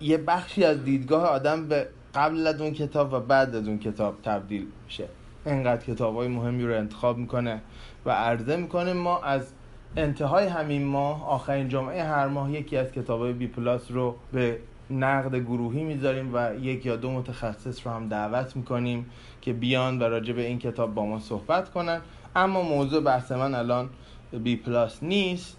یه 0.00 0.16
بخشی 0.16 0.64
از 0.64 0.84
دیدگاه 0.84 1.26
آدم 1.26 1.68
به 1.68 1.88
قبل 2.14 2.46
از 2.46 2.60
اون 2.60 2.72
کتاب 2.72 3.12
و 3.12 3.20
بعد 3.20 3.54
از 3.54 3.68
اون 3.68 3.78
کتاب 3.78 4.22
تبدیل 4.22 4.66
میشه. 4.84 5.08
انقدر 5.46 5.84
کتاب 5.84 6.14
های 6.14 6.28
مهمی 6.28 6.64
رو 6.64 6.74
انتخاب 6.74 7.18
می‌کنه 7.18 7.62
و 8.06 8.10
عرضه 8.10 8.56
می‌کنه 8.56 8.92
ما 8.92 9.18
از 9.18 9.52
انتهای 9.96 10.46
همین 10.46 10.84
ماه 10.86 11.28
آخرین 11.28 11.68
جمعه 11.68 12.04
هر 12.04 12.28
ماه 12.28 12.52
یکی 12.52 12.76
از 12.76 12.92
کتاب 12.92 13.20
های 13.20 13.32
بی 13.32 13.46
پلاس 13.46 13.90
رو 13.90 14.16
به 14.32 14.58
نقد 14.90 15.36
گروهی 15.36 15.84
می‌ذاریم 15.84 16.30
و 16.34 16.54
یک 16.60 16.86
یا 16.86 16.96
دو 16.96 17.10
متخصص 17.10 17.86
رو 17.86 17.92
هم 17.92 18.08
دعوت 18.08 18.56
می‌کنیم 18.56 19.06
که 19.40 19.52
بیان 19.52 19.98
و 19.98 20.02
راجع 20.02 20.32
به 20.32 20.46
این 20.46 20.58
کتاب 20.58 20.94
با 20.94 21.06
ما 21.06 21.18
صحبت 21.18 21.70
کنن. 21.70 22.00
اما 22.36 22.62
موضوع 22.62 23.02
بحث 23.02 23.32
من 23.32 23.54
الان 23.54 23.90
BPlus 24.32 25.02
نیست. 25.02 25.56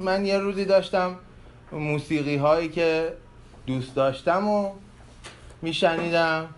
من 0.00 0.26
یه 0.26 0.38
روزی 0.38 0.64
داشتم 0.64 1.16
موسیقی 1.72 2.36
هایی 2.36 2.68
که 2.68 3.12
دوست 3.66 3.96
داشتم 3.96 4.48
و 4.48 4.70
میشنیدم 5.64 6.48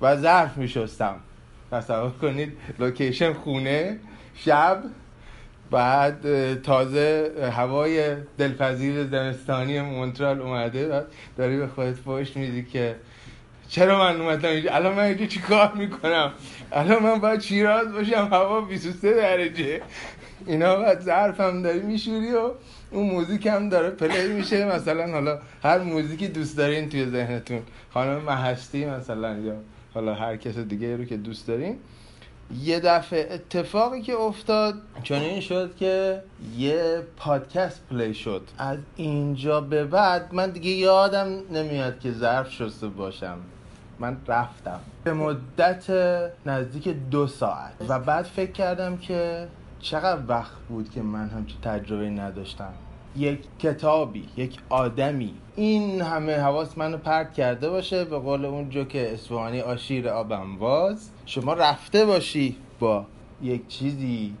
و 0.00 0.16
ظرف 0.16 0.56
میشستم. 0.56 1.14
تصور 1.72 2.10
کنید 2.10 2.52
location 2.78 3.32
خونه 3.32 3.98
شب 4.34 4.82
بعد 5.70 6.62
تازه 6.62 7.32
هوای 7.56 8.16
دلپذیر 8.38 9.04
زمستانی 9.04 9.80
مونترال 9.80 10.40
اومده 10.40 10.88
و 10.88 11.02
داری 11.36 11.56
به 11.56 11.66
خودت 11.66 11.96
فوش 11.96 12.36
میدی 12.36 12.62
که 12.62 12.96
چرا 13.72 13.98
من 13.98 14.20
اومدم 14.20 14.48
اینجا؟ 14.48 14.74
الان 14.74 14.94
من 14.94 15.02
اینجا 15.02 15.26
چی 15.26 15.40
کار 15.40 15.72
می‌کنم؟ 15.72 16.32
الان 16.72 17.02
من 17.02 17.20
باید 17.20 17.40
شیراز 17.40 17.92
باشم 17.92 18.28
هوا 18.32 18.60
23 18.60 19.14
درجه. 19.14 19.82
اینا 20.46 20.76
بعد 20.76 21.08
هم 21.40 21.62
داری 21.62 21.80
میشوری 21.80 22.32
و 22.32 22.50
اون 22.90 23.10
موزیک 23.10 23.46
هم 23.46 23.68
داره 23.68 23.90
play 23.90 24.28
میشه. 24.32 24.64
مثلا 24.64 25.12
حالا 25.12 25.38
هر 25.62 25.78
موزیکی 25.78 26.28
دوست 26.28 26.56
دارین 26.56 26.88
توی 26.88 27.06
ذهنتون. 27.06 27.62
خانم 27.94 28.22
مهستی 28.22 28.84
مثلا 28.84 29.38
یا 29.38 29.54
حالا 29.94 30.14
هر 30.14 30.36
کس 30.36 30.58
دیگه 30.58 30.96
رو 30.96 31.04
که 31.04 31.16
دوست 31.16 31.46
دارین. 31.46 31.78
یه 32.62 32.80
دفعه 32.80 33.34
اتفاقی 33.34 34.02
که 34.02 34.14
افتاد 34.14 34.74
چون 35.02 35.18
این 35.18 35.40
شد 35.40 35.76
که 35.76 36.22
یه 36.58 37.02
پادکست 37.16 37.82
play 37.90 38.14
شد. 38.14 38.42
از 38.58 38.78
اینجا 38.96 39.60
به 39.60 39.84
بعد 39.84 40.34
من 40.34 40.50
دیگه 40.50 40.70
یادم 40.70 41.28
نمیاد 41.52 42.00
که 42.00 42.12
ظرف 42.12 42.52
شسته 42.52 42.88
باشم. 42.88 43.38
من 44.02 44.16
رفتم. 44.28 44.80
به 45.04 45.12
مدت 45.12 45.90
نزدیک 46.46 46.88
دو 46.88 47.26
ساعت. 47.26 47.72
و 47.88 47.98
بعد 47.98 48.24
فکر 48.24 48.52
کردم 48.52 48.96
که 48.96 49.48
چقدر 49.80 50.22
وقت 50.28 50.58
بود 50.68 50.90
که 50.90 51.02
من 51.02 51.28
همچین 51.28 51.60
تجربه 51.60 52.10
نداشتم. 52.10 52.72
یک 53.16 53.40
کتابی 53.58 54.28
یک 54.36 54.58
آدمی. 54.68 55.34
این 55.56 56.02
همه 56.02 56.38
حواس 56.38 56.78
منو 56.78 56.96
پرت 56.96 57.32
کرده 57.32 57.70
باشه. 57.70 58.04
به 58.04 58.18
قول 58.18 58.44
اون 58.44 58.70
جو 58.70 58.84
که 58.84 59.12
اسفانی 59.12 59.60
آشیر 59.60 60.08
آبم 60.08 60.58
واز. 60.58 61.10
شما 61.26 61.54
رفته 61.54 62.04
باشی 62.04 62.56
با 62.80 63.06
یک 63.42 63.68
چیزی 63.68 64.34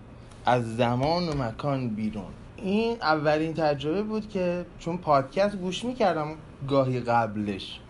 از 0.46 0.76
زمان 0.76 1.28
و 1.28 1.42
مکان 1.42 1.88
بیرون. 1.88 2.32
این 2.56 2.96
اولین 3.02 3.54
تجربه 3.54 4.02
بود 4.02 4.28
که 4.28 4.66
چون 4.78 4.96
پادکست 4.96 5.56
گوش 5.56 5.84
می‌کردم 5.84 6.28
گاهی 6.68 7.00
قبلش 7.00 7.80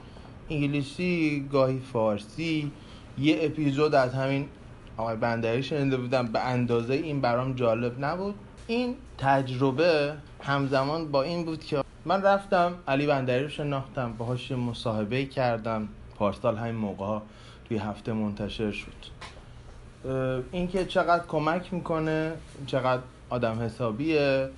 انگلیسی 0.53 1.49
گاهی 1.53 1.81
فارسی. 1.93 2.73
یه 3.19 3.39
اپیزود 3.43 3.95
از 3.95 4.15
همین 4.15 4.49
آقای 4.97 5.17
بندری 5.17 5.63
شنیده 5.63 5.97
بودم. 5.97 6.27
به 6.27 6.41
اندازه 6.41 6.95
این 6.95 7.21
برام 7.21 7.55
جالب 7.55 8.05
نبود. 8.05 8.35
این 8.67 8.95
تجربه 9.19 10.15
همزمان 10.43 11.11
با 11.11 11.23
این 11.23 11.45
بود 11.45 11.65
که 11.65 11.83
من 12.05 12.23
رفتم 12.23 12.75
علی 12.89 13.07
بندری 13.07 13.43
رو 13.43 13.49
شناختم 13.49 14.13
باهاش 14.13 14.53
مصاحبه 14.53 15.25
کردم. 15.25 15.89
پارسال 16.17 16.57
همین 16.57 16.75
موقع 16.75 17.07
ها 17.07 17.23
توی 17.69 17.79
هفته 17.79 18.13
منتشر 18.13 18.71
شد. 18.71 19.23
اینکه 20.53 20.85
چقدر 20.85 21.25
کمک 21.29 21.75
می‌کنه 21.75 22.33
چقدر 22.67 23.03
آدم 23.31 23.61
حسابیه 23.61 24.49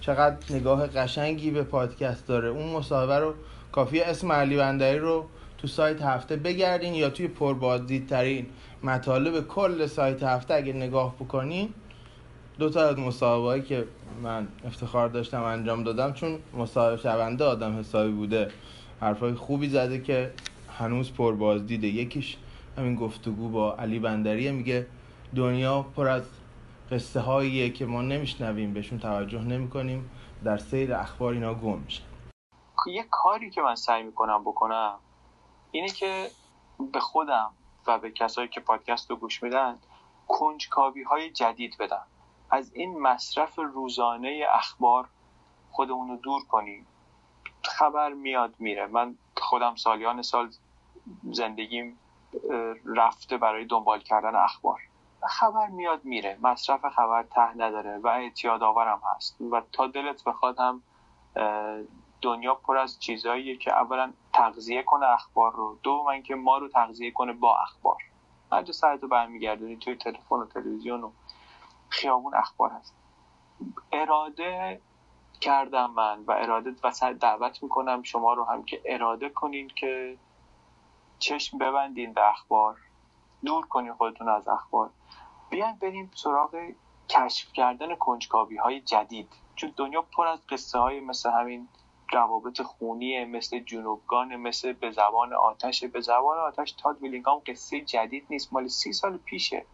چقدر 0.00 0.36
نگاه 0.50 0.86
قشنگی 0.86 1.50
به 1.50 1.62
پادکست 1.62 2.26
داره. 2.26 2.48
اون 2.48 2.72
مصاحبه 2.72 3.18
رو 3.18 3.34
کافی 3.72 4.00
اسم 4.00 4.32
علی 4.32 4.56
بندری 4.56 4.98
رو 4.98 5.26
تو 5.62 5.68
سایت 5.68 6.02
هفته 6.02 6.36
بگردین 6.36 6.94
یا 6.94 7.10
توی 7.10 7.28
پربازدیدترین 7.28 8.46
مطالب 8.82 9.46
کل 9.46 9.86
سایت 9.86 10.22
هفته 10.22 10.54
اگه 10.54 10.72
نگاه 10.72 11.16
بکنین 11.16 11.74
دو 12.58 12.70
تا 12.70 12.88
از 12.88 12.98
مصاحبه 12.98 13.62
که 13.62 13.84
من 14.22 14.48
افتخار 14.64 15.08
داشتم 15.08 15.42
انجام 15.42 15.84
دادم 15.84 16.12
چون 16.12 16.38
مصاحبه 16.54 16.96
شونده 16.96 17.44
آدم 17.44 17.78
حسابی 17.78 18.12
بوده 18.12 18.50
حرفای 19.00 19.34
خوبی 19.34 19.68
زده 19.68 20.00
که 20.00 20.32
هنوز 20.78 21.12
پربازدیده. 21.12 21.86
یکیش 21.86 22.36
همین 22.78 22.94
گفتگو 22.94 23.48
با 23.48 23.76
علی 23.76 23.98
بندریه 23.98 24.52
میگه 24.52 24.86
دنیا 25.36 25.82
پر 25.82 26.08
از 26.08 26.22
قصه 26.90 27.20
هاییه 27.20 27.70
که 27.70 27.86
ما 27.86 28.02
نمیشنویم 28.02 28.74
بهشون 28.74 28.98
توجه 28.98 29.42
نمی‌کنیم. 29.42 30.10
در 30.44 30.58
سیر 30.58 30.94
اخبار 30.94 31.32
اینا 31.32 31.54
گم 31.54 31.78
میشه. 31.78 32.02
یه 32.86 33.04
کاری 33.10 33.50
که 33.50 33.60
من 33.60 33.74
سعی 33.74 34.02
می‌کنم 34.02 34.44
بکنم 34.44 34.94
اینه 35.72 35.88
که 35.88 36.30
به 36.92 37.00
خودم 37.00 37.50
و 37.86 37.98
به 37.98 38.10
کسایی 38.10 38.48
که 38.48 38.60
پادکست 38.60 39.10
رو 39.10 39.16
گوش 39.16 39.42
میدن 39.42 39.78
کنجکاوی 40.28 41.02
های 41.02 41.30
جدید 41.30 41.76
بدم. 41.78 42.06
از 42.50 42.74
این 42.74 43.00
مصرف 43.00 43.58
روزانه 43.58 44.46
اخبار 44.50 45.08
خودمون 45.70 46.08
رو 46.08 46.16
دور 46.16 46.44
کنیم. 46.44 46.86
خبر 47.62 48.12
میاد 48.12 48.54
میره. 48.58 48.86
من 48.86 49.14
خودم 49.36 49.76
سالیان 49.76 50.22
سال 50.22 50.50
زندگیم 51.30 51.98
رفته 52.86 53.36
برای 53.36 53.64
دنبال 53.64 54.00
کردن 54.00 54.34
اخبار. 54.34 54.80
خبر 55.28 55.66
میاد 55.66 56.04
میره. 56.04 56.38
مصرف 56.42 56.88
خبر 56.88 57.22
ته 57.22 57.56
نداره 57.56 57.98
و 57.98 58.08
اعتیاد 58.08 58.62
آورم 58.62 59.00
هست. 59.16 59.40
و 59.40 59.62
تا 59.72 59.86
دلت 59.86 60.24
بخواد 60.24 60.58
هم 60.58 60.82
دنیا 62.22 62.54
پر 62.54 62.76
از 62.76 63.00
چیزاییه 63.00 63.56
که 63.56 63.72
اولا 63.72 64.12
تغذیه 64.32 64.82
کنه 64.82 65.06
اخبار 65.06 65.52
رو 65.52 65.78
دو 65.82 66.02
من 66.02 66.22
که 66.22 66.34
ما 66.34 66.58
رو 66.58 66.68
تغذیه 66.68 67.10
کنه 67.10 67.32
با 67.32 67.58
اخبار. 67.58 67.96
هر 68.52 68.62
جا 68.62 68.72
سرتو 68.72 69.08
برمیگردونی 69.08 69.76
توی 69.76 69.96
تلفن 69.96 70.36
و 70.36 70.46
تلویزیون 70.46 71.02
و 71.02 71.10
خیابون 71.88 72.34
اخبار 72.34 72.70
هست. 72.70 72.94
اراده 73.92 74.80
کردم 75.40 75.90
من 75.90 76.24
و 76.26 76.32
اراده 76.32 76.74
و 76.84 77.14
دعوت 77.20 77.62
می‌کنم 77.62 78.02
شما 78.02 78.32
رو 78.32 78.44
هم 78.44 78.64
که 78.64 78.82
اراده 78.84 79.28
کنین 79.28 79.68
که 79.68 80.16
چشم 81.18 81.58
ببندین 81.58 82.12
به 82.12 82.30
اخبار 82.30 82.76
دور 83.44 83.66
کنین 83.66 83.92
خودتون 83.92 84.28
از 84.28 84.48
اخبار. 84.48 84.90
بیاین 85.50 85.76
بریم 85.76 86.10
سراغ 86.14 86.72
کشف 87.08 87.52
کردن 87.52 87.94
کنجکاوی 87.94 88.56
های 88.56 88.80
جدید. 88.80 89.28
چون 89.56 89.72
دنیا 89.76 90.02
پر 90.02 90.26
از 90.26 90.46
قصه 90.46 90.78
های 90.78 91.00
مثل 91.00 91.30
همین 91.30 91.68
روابط 92.12 92.62
خونیه 92.62 93.24
مثل 93.24 93.58
جنوبگان 93.58 94.36
مثل 94.36 94.72
به 94.72 94.90
زبان 94.90 95.34
آتش 95.34 95.84
به 95.84 96.00
زبان 96.00 96.38
آتش 96.38 96.72
تاد 96.72 97.02
ویلینگام 97.02 97.42
قصه 97.46 97.80
جدید 97.80 98.26
نیست 98.30 98.52
مال 98.52 98.68
سی 98.68 98.92
سال 98.92 99.16
پیشه. 99.16 99.66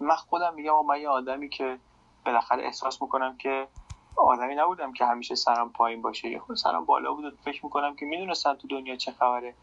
من 0.00 0.16
خودم 0.16 0.54
میگم 0.54 0.86
من 0.86 1.00
یه 1.00 1.08
آدمی 1.08 1.48
که 1.48 1.78
بالاخره 2.26 2.64
احساس 2.64 3.02
می‌کنم 3.02 3.36
که 3.36 3.68
آدمی 4.16 4.54
نبودم 4.54 4.92
که 4.92 5.04
همیشه 5.06 5.34
سرم 5.34 5.72
پایین 5.72 6.02
باشه. 6.02 6.28
یه 6.28 6.38
خود 6.38 6.56
سرم 6.56 6.84
بالا 6.84 7.14
بود 7.14 7.24
و 7.24 7.30
فکر 7.44 7.64
می‌کنم 7.64 7.96
که 7.96 8.06
می‌دونستم 8.06 8.54
تو 8.54 8.68
دنیا 8.68 8.96
چه 8.96 9.12
خبره. 9.12 9.54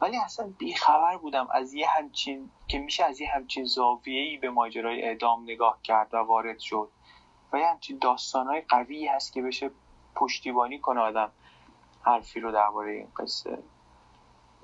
ولی 0.00 0.16
اصلا 0.16 0.52
بیخبر 0.58 1.16
بودم. 1.16 1.48
از 1.50 1.74
یه 1.74 1.88
همچین 1.88 2.50
که 2.68 2.78
میشه 2.78 3.04
از 3.04 3.20
یه 3.20 3.28
همچین 3.34 3.64
زاویه‌ای 3.64 4.36
به 4.36 4.50
ماجرای 4.50 5.02
اعدام 5.02 5.42
نگاه 5.42 5.78
کرد 5.82 6.14
و 6.14 6.16
وارد 6.16 6.58
شد. 6.58 6.88
و 7.52 7.58
یه 7.58 7.66
همچین 7.66 7.98
داستانهای 7.98 8.60
قوی 8.60 9.06
هست 9.06 9.32
که 9.32 9.42
بشه 9.42 9.70
پشتیبانی 10.14 10.78
کنه 10.78 11.00
آدم. 11.00 11.32
حرفی 12.02 12.40
رو 12.40 12.52
درباره 12.52 12.92
این 12.92 13.08
قصه. 13.16 13.58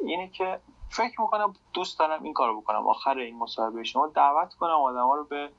اینه 0.01 0.29
که 0.29 0.61
فکر 0.89 1.21
می‌کنم 1.21 1.55
دوست 1.73 1.99
دارم 1.99 2.23
این 2.23 2.33
کارو 2.33 2.61
بکنم. 2.61 2.87
آخر 2.87 3.19
این 3.19 3.39
مصاحبه 3.39 3.85
شما 3.85 4.07
دعوت 4.07 4.55
کنم 4.55 4.71
آدم 4.71 5.07
ها 5.07 5.15
رو 5.15 5.25
به 5.25 5.51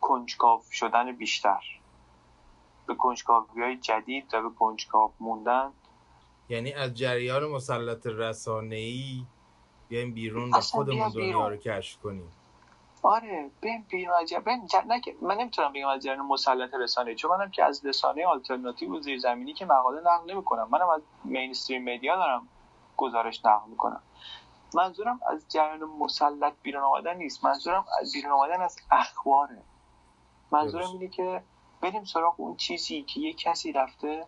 کنجکاو 0.00 0.62
شدن 0.72 1.12
بیشتر. 1.12 1.60
به 2.86 2.94
کنجکاوی 2.94 3.62
های 3.62 3.76
جدید 3.76 4.34
و 4.34 4.42
به 4.42 4.54
کنجکاو 4.58 5.12
موندن. 5.20 5.72
یعنی 6.48 6.72
از 6.72 6.94
جریان 6.94 7.44
مسلط 7.44 8.06
رسانه 8.06 8.76
ای 8.76 9.24
بیایم 9.88 10.14
بیرون 10.14 10.50
و 10.54 10.60
خودمون 10.60 11.08
دنیا 11.08 11.48
رو 11.48 11.56
کشف 11.56 12.00
کنیم. 12.00 12.32
آره 13.06 13.50
بین 13.60 13.84
بیرون 13.88 14.14
از 14.16 14.32
بین 14.32 14.68
من 15.22 15.34
نمی‌تونم 15.34 15.72
بگم 15.72 15.88
از 15.88 16.02
جریان 16.02 16.26
مسلط 16.26 16.74
رسانه 16.74 17.14
چون 17.14 17.30
منم 17.30 17.50
که 17.50 17.64
از 17.64 17.86
رسانه 17.86 18.26
آلترناتیو 18.26 18.96
و 18.96 19.00
زیرزمینی 19.00 19.52
که 19.52 19.66
مقاله 19.66 20.00
نقل 20.00 20.32
نمی‌کنم. 20.32 20.68
منم 20.70 20.88
از 20.88 21.02
مینستریم 21.24 21.94
مدیا 21.94 22.16
دارم 22.16 22.48
گزارش 22.96 23.44
نقل 23.44 23.68
می‌کنم. 23.70 24.02
منظورم 24.74 25.20
از 25.30 25.46
جریان 25.48 25.84
مسلط 25.84 26.52
بیرون 26.62 26.82
آمدن 26.82 27.16
نیست. 27.16 27.44
منظورم 27.44 27.84
از 28.00 28.12
بیرون 28.12 28.32
آمدن 28.32 28.62
از 28.62 28.76
اخباره. 28.90 29.62
منظورم 30.50 30.90
اینه 30.90 31.08
که 31.08 31.42
بریم 31.80 32.04
سراغ 32.04 32.40
اون 32.40 32.56
چیزی 32.56 33.02
که 33.02 33.20
یه 33.20 33.32
کسی 33.32 33.72
رفته 33.72 34.26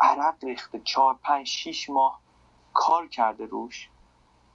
عرق 0.00 0.44
ریخته 0.44 0.80
چهار 0.80 1.18
پنج 1.22 1.46
شیش 1.46 1.90
ماه 1.90 2.20
کار 2.72 3.08
کرده 3.08 3.46
روش. 3.46 3.88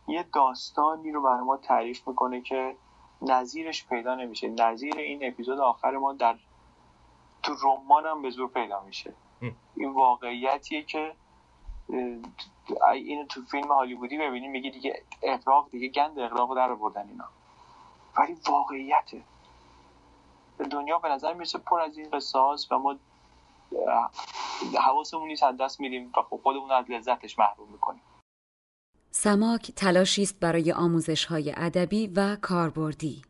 یه 0.08 0.24
داستانی 0.24 1.12
رو 1.12 1.22
برای 1.22 1.42
ما 1.42 1.58
تعریف 1.58 2.08
می‌کنه 2.08 2.42
که 2.42 2.76
نظیرش 3.21 3.88
پیدا 3.88 4.15
نمیشه. 4.15 4.47
نظیر 4.47 4.97
این 4.97 5.27
اپیزود 5.27 5.60
آخر 5.60 5.97
ما 5.97 6.13
در 6.13 6.36
تو 7.43 7.56
رمان 7.63 8.06
هم 8.06 8.21
به 8.21 8.30
زور 8.30 8.49
پیدا 8.49 8.82
میشه. 8.82 9.13
این 9.75 9.93
واقعیتیه 9.93 10.84
که 10.84 11.15
اینو 12.93 13.25
تو 13.25 13.41
فیلم 13.41 13.71
هالیوودی 13.71 14.17
ببینیم 14.17 14.51
میگی 14.51 14.71
دیگه 14.71 15.03
اقراق 15.23 15.69
دیگه 15.69 15.88
گند 15.88 16.19
اقراق 16.19 16.56
در 16.56 16.75
بردن 16.75 17.08
اینا. 17.08 17.25
ولی 18.17 18.38
واقعیته. 18.47 19.21
دنیا 20.71 20.99
به 20.99 21.10
نظر 21.10 21.34
می‌رسه 21.34 21.58
پر 21.58 21.82
از 21.82 21.97
این 21.97 22.10
قصه 22.10 22.39
و 22.71 22.80
ما 22.80 22.95
حواسمون 24.82 25.27
نیست 25.27 25.43
از 25.43 25.58
دست 25.58 25.80
میدیم 25.80 26.12
و 26.17 26.21
خب 26.21 26.39
خودمون 26.43 26.71
از 26.71 26.91
لذتش 26.91 27.39
محروم 27.39 27.67
می‌کنیم. 27.71 28.01
سماک 29.19 29.71
تلاشی 29.75 30.21
است 30.23 30.39
برای 30.39 30.71
آموزش 30.71 31.25
های 31.25 31.53
ادبی 31.58 32.08
و 32.08 32.38
کاربردی. 32.41 33.21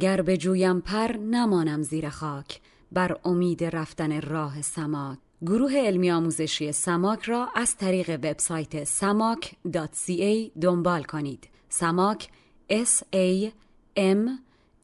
گر 0.00 0.22
به 0.22 0.36
جویم 0.36 0.80
پر 0.80 1.12
نمانم 1.12 1.82
زیر 1.82 2.08
خاک. 2.08 2.60
بر 2.92 3.16
امید 3.24 3.64
رفتن 3.64 4.20
راه 4.20 4.62
سماک. 4.62 5.18
گروه 5.42 5.72
علمی 5.76 6.10
آموزشی 6.10 6.72
سماک 6.72 7.22
را 7.22 7.48
از 7.54 7.76
طریق 7.76 8.10
وبسایت 8.10 8.84
samak.ca 8.84 10.50
دنبال 10.60 11.02
کنید. 11.02 11.48
سماک 11.68 12.28
s 12.70 13.02
a 13.14 13.50
m 13.96 14.28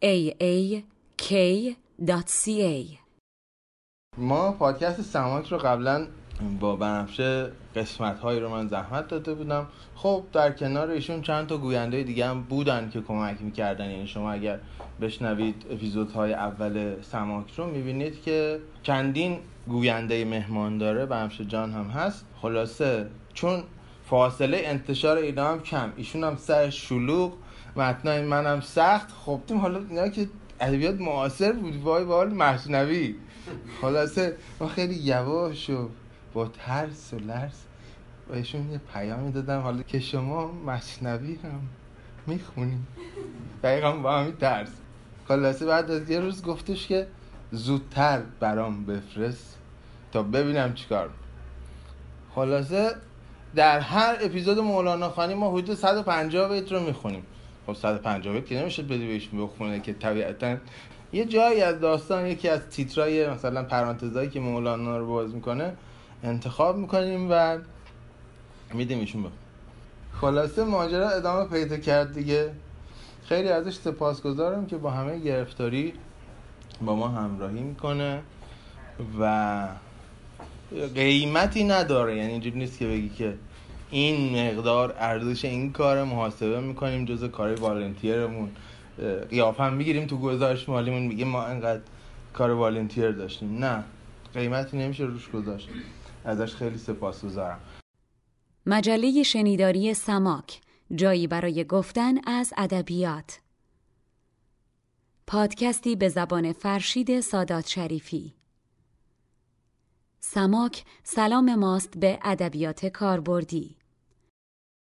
a 0.02 0.34
a 0.40 0.82
k.ca 1.22 2.98
ما 4.18 4.52
پادکست 4.52 5.02
سماک 5.02 5.48
رو 5.48 5.58
قبلا 5.58 6.06
با 6.60 6.76
بنفشه 6.76 7.50
قسمت 7.76 8.18
هایی 8.18 8.40
رو 8.40 8.48
من 8.48 8.68
زحمت 8.68 9.08
داده 9.08 9.34
بودم. 9.34 9.66
خب 9.94 10.24
در 10.32 10.52
کنار 10.52 10.90
ایشون 10.90 11.22
چند 11.22 11.46
تا 11.46 11.58
گوینده 11.58 12.02
دیگه 12.02 12.26
هم 12.26 12.42
بودن 12.42 12.90
که 12.90 13.00
کمک 13.00 13.36
می‌کردن. 13.40 13.90
یعنی 13.90 14.06
شما 14.06 14.32
اگر 14.32 14.58
بشنوید 15.00 15.66
اپیزودهای 15.70 16.32
اول 16.32 17.02
سماک 17.02 17.54
رو 17.56 17.66
می‌بینید 17.66 18.22
که 18.22 18.60
چندین 18.82 19.38
گوینده 19.68 20.24
مهمان 20.24 20.78
داره. 20.78 21.06
بنفشه 21.06 21.44
جان 21.44 21.72
هم 21.72 21.84
هست. 21.84 22.26
خلاصه 22.42 23.06
چون 23.34 23.62
فاصله 24.04 24.62
انتشار 24.64 25.16
اینا 25.16 25.48
هم 25.48 25.60
کم. 25.60 25.92
ایشون 25.96 26.24
هم 26.24 26.36
سر 26.36 26.70
شلوغ. 26.70 27.32
متنای 27.76 28.22
منم 28.22 28.60
سخت. 28.60 29.08
خب 29.24 29.40
تیم 29.46 29.58
حالا 29.58 29.80
اینا 29.90 30.08
که 30.08 30.28
ادبیات 30.60 31.00
معاصر 31.00 31.52
بود. 31.52 31.76
وای 31.76 32.04
حال 32.04 32.34
مصنوی 32.34 33.14
خلاصه 33.80 34.36
ما 34.60 34.68
خیلی 34.68 34.94
یواش 34.94 35.70
و 35.70 35.88
با 36.34 36.46
ترس 36.46 37.14
و 37.14 37.18
لرز 37.18 37.58
بهشون 38.28 38.70
یه 38.70 38.80
پیامی 38.94 39.32
دادم. 39.32 39.60
حالا 39.60 39.82
که 39.82 40.00
شما 40.00 40.52
مصنوی 40.66 41.34
هم 41.34 41.60
می‌خونیم 42.26 42.86
دقیقا 43.62 43.92
با 43.92 44.18
همین 44.18 44.36
ترس. 44.36 44.72
خلاصه 45.28 45.66
بعد 45.66 45.90
از 45.90 46.10
یه 46.10 46.20
روز 46.20 46.42
گفتش 46.42 46.86
که 46.86 47.06
زودتر 47.50 48.22
برام 48.40 48.84
بفرست 48.84 49.58
تا 50.12 50.22
ببینم 50.22 50.74
چیکار 50.74 51.10
خلاصه 52.34 52.90
در 53.54 53.80
هر 53.80 54.16
اپیزود 54.20 54.58
مولانا 54.58 55.08
خانی 55.08 55.34
ما 55.34 55.50
حدود 55.50 55.74
150 55.76 56.48
بیت 56.48 56.72
رو 56.72 56.80
می‌خونیم. 56.80 57.22
خب 57.66 57.72
150 57.72 58.34
بیت 58.34 58.46
که 58.46 58.60
نمیشه 58.60 58.82
بدی 58.82 59.06
بهش 59.06 59.28
بخونه 59.28 59.80
که 59.80 59.92
طبیعتا 59.92 60.56
یه 61.12 61.24
جایی 61.24 61.60
از 61.60 61.80
داستان 61.80 62.26
یکی 62.26 62.48
از 62.48 62.60
تیترای 62.60 63.30
مثلا 63.30 63.62
پرانتزایی 63.62 64.30
که 64.30 64.40
مولانا 64.40 64.98
رو 64.98 65.06
باز 65.06 65.34
می‌کنه 65.34 65.72
انتخاب 66.22 66.76
می‌کنیم 66.76 67.28
و 67.30 67.58
میدیم 68.74 68.98
ایشون 68.98 69.22
بخون 69.22 69.32
خلاصه 70.20 70.64
ماجرا 70.64 71.10
ادامه 71.10 71.48
پیدا 71.48 71.76
کرد 71.76 72.14
دیگه. 72.14 72.50
خیلی 73.24 73.48
ازش 73.48 73.74
سپاسگزارم 73.74 74.66
که 74.66 74.76
با 74.76 74.90
همه 74.90 75.18
گرفتاری 75.18 75.92
با 76.80 76.96
ما 76.96 77.08
همراهی 77.08 77.60
می‌کنه 77.60 78.22
و 79.20 79.68
قیمتی 80.94 81.64
نداره. 81.64 82.16
یعنی 82.16 82.32
اینجوری 82.32 82.58
نیست 82.58 82.78
که 82.78 82.86
بگی 82.86 83.08
که 83.08 83.34
این 83.90 84.48
مقدار 84.48 84.94
ارزش 84.98 85.44
این 85.44 85.72
کار 85.72 86.04
محاسبه 86.04 86.60
می‌کنیم 86.60 87.04
جز 87.04 87.24
کار 87.24 87.60
والنتیرمون. 87.60 88.50
قیافه 89.30 89.62
هم 89.62 89.72
می‌گیریم 89.72 90.06
تو 90.06 90.18
گزارش 90.18 90.68
مالیمون 90.68 91.02
میگه 91.02 91.24
ما 91.24 91.42
انقدر 91.42 91.80
کار 92.32 92.50
والنتیر 92.50 93.10
داشتیم. 93.10 93.64
نه 93.64 93.84
قیمتی 94.34 94.78
نمیشه 94.78 95.04
روش 95.04 95.30
گذاشت. 95.30 95.68
ازش 96.24 96.54
خیلی 96.54 96.78
سپاسگزارم. 96.78 97.60
مجله 98.66 99.22
شنیداری 99.22 99.94
سماک 99.94 100.60
جایی 100.94 101.26
برای 101.26 101.64
گفتن 101.64 102.28
از 102.28 102.52
ادبیات. 102.56 103.40
پادکستی 105.26 105.96
به 105.96 106.08
زبان 106.08 106.52
فرشید 106.52 107.20
سادات 107.20 107.66
شریفی. 107.66 108.34
سماک 110.20 110.84
سلام 111.02 111.54
ماست 111.54 111.98
به 111.98 112.18
ادبیات 112.22 112.86
کاربردی. 112.86 113.76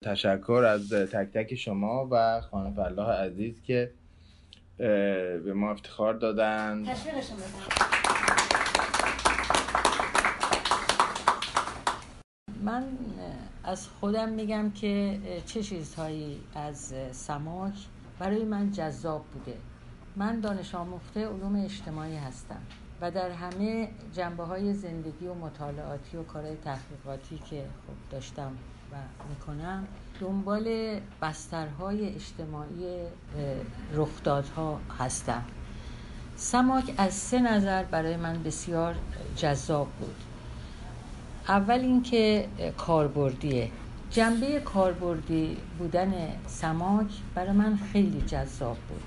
تشکر 0.04 0.64
از 0.70 0.90
تک 0.90 1.32
تک 1.34 1.56
شما 1.56 2.08
و 2.12 2.42
خانم 2.42 2.74
فلاح 2.74 3.12
عزیز 3.12 3.62
که 3.62 3.94
به 4.78 5.54
ما 5.56 5.72
افتخار 5.72 6.14
دادن. 6.14 6.86
من 12.66 12.84
از 13.64 13.88
خودم 13.88 14.30
میگم 14.30 14.72
که 14.72 15.20
چه 15.46 15.64
چیزهایی 15.64 16.42
از 16.56 16.94
سماک 17.12 17.74
برای 18.20 18.44
من 18.44 18.72
جذاب 18.72 19.26
بوده. 19.34 19.58
من 20.16 20.40
دانش 20.40 20.76
آموخته 20.76 21.28
علوم 21.28 21.64
اجتماعی 21.64 22.16
هستم 22.16 22.60
و 23.02 23.12
در 23.12 23.30
همه 23.30 23.90
جنبه 24.14 24.44
های 24.44 24.74
زندگی 24.74 25.28
و 25.28 25.34
مطالعاتی 25.34 26.18
و 26.18 26.24
کارهای 26.24 26.56
تحقیقاتی 26.56 27.38
که 27.38 27.66
خب 27.88 28.12
داشتم 28.12 28.52
و 28.92 28.96
می‌کنم 29.30 29.88
دنبال 30.20 31.00
بسترهای 31.22 32.16
اجتماعی 32.16 32.98
رخدادها 33.94 34.80
هستم. 35.00 35.44
سماک 36.36 36.94
از 36.98 37.14
سه 37.14 37.40
نظر 37.40 37.84
برای 37.84 38.18
من 38.18 38.44
بسیار 38.44 38.96
جذاب 39.36 39.88
بود. 39.88 40.16
اول 41.48 41.80
اینکه 41.80 42.48
کاربردیه. 42.78 43.70
جنبه 44.12 44.60
کاربردی 44.60 45.58
بودن 45.80 46.14
سماک 46.48 47.08
برای 47.36 47.52
من 47.52 47.80
خیلی 47.94 48.22
جذاب 48.22 48.78
بود. 48.90 49.02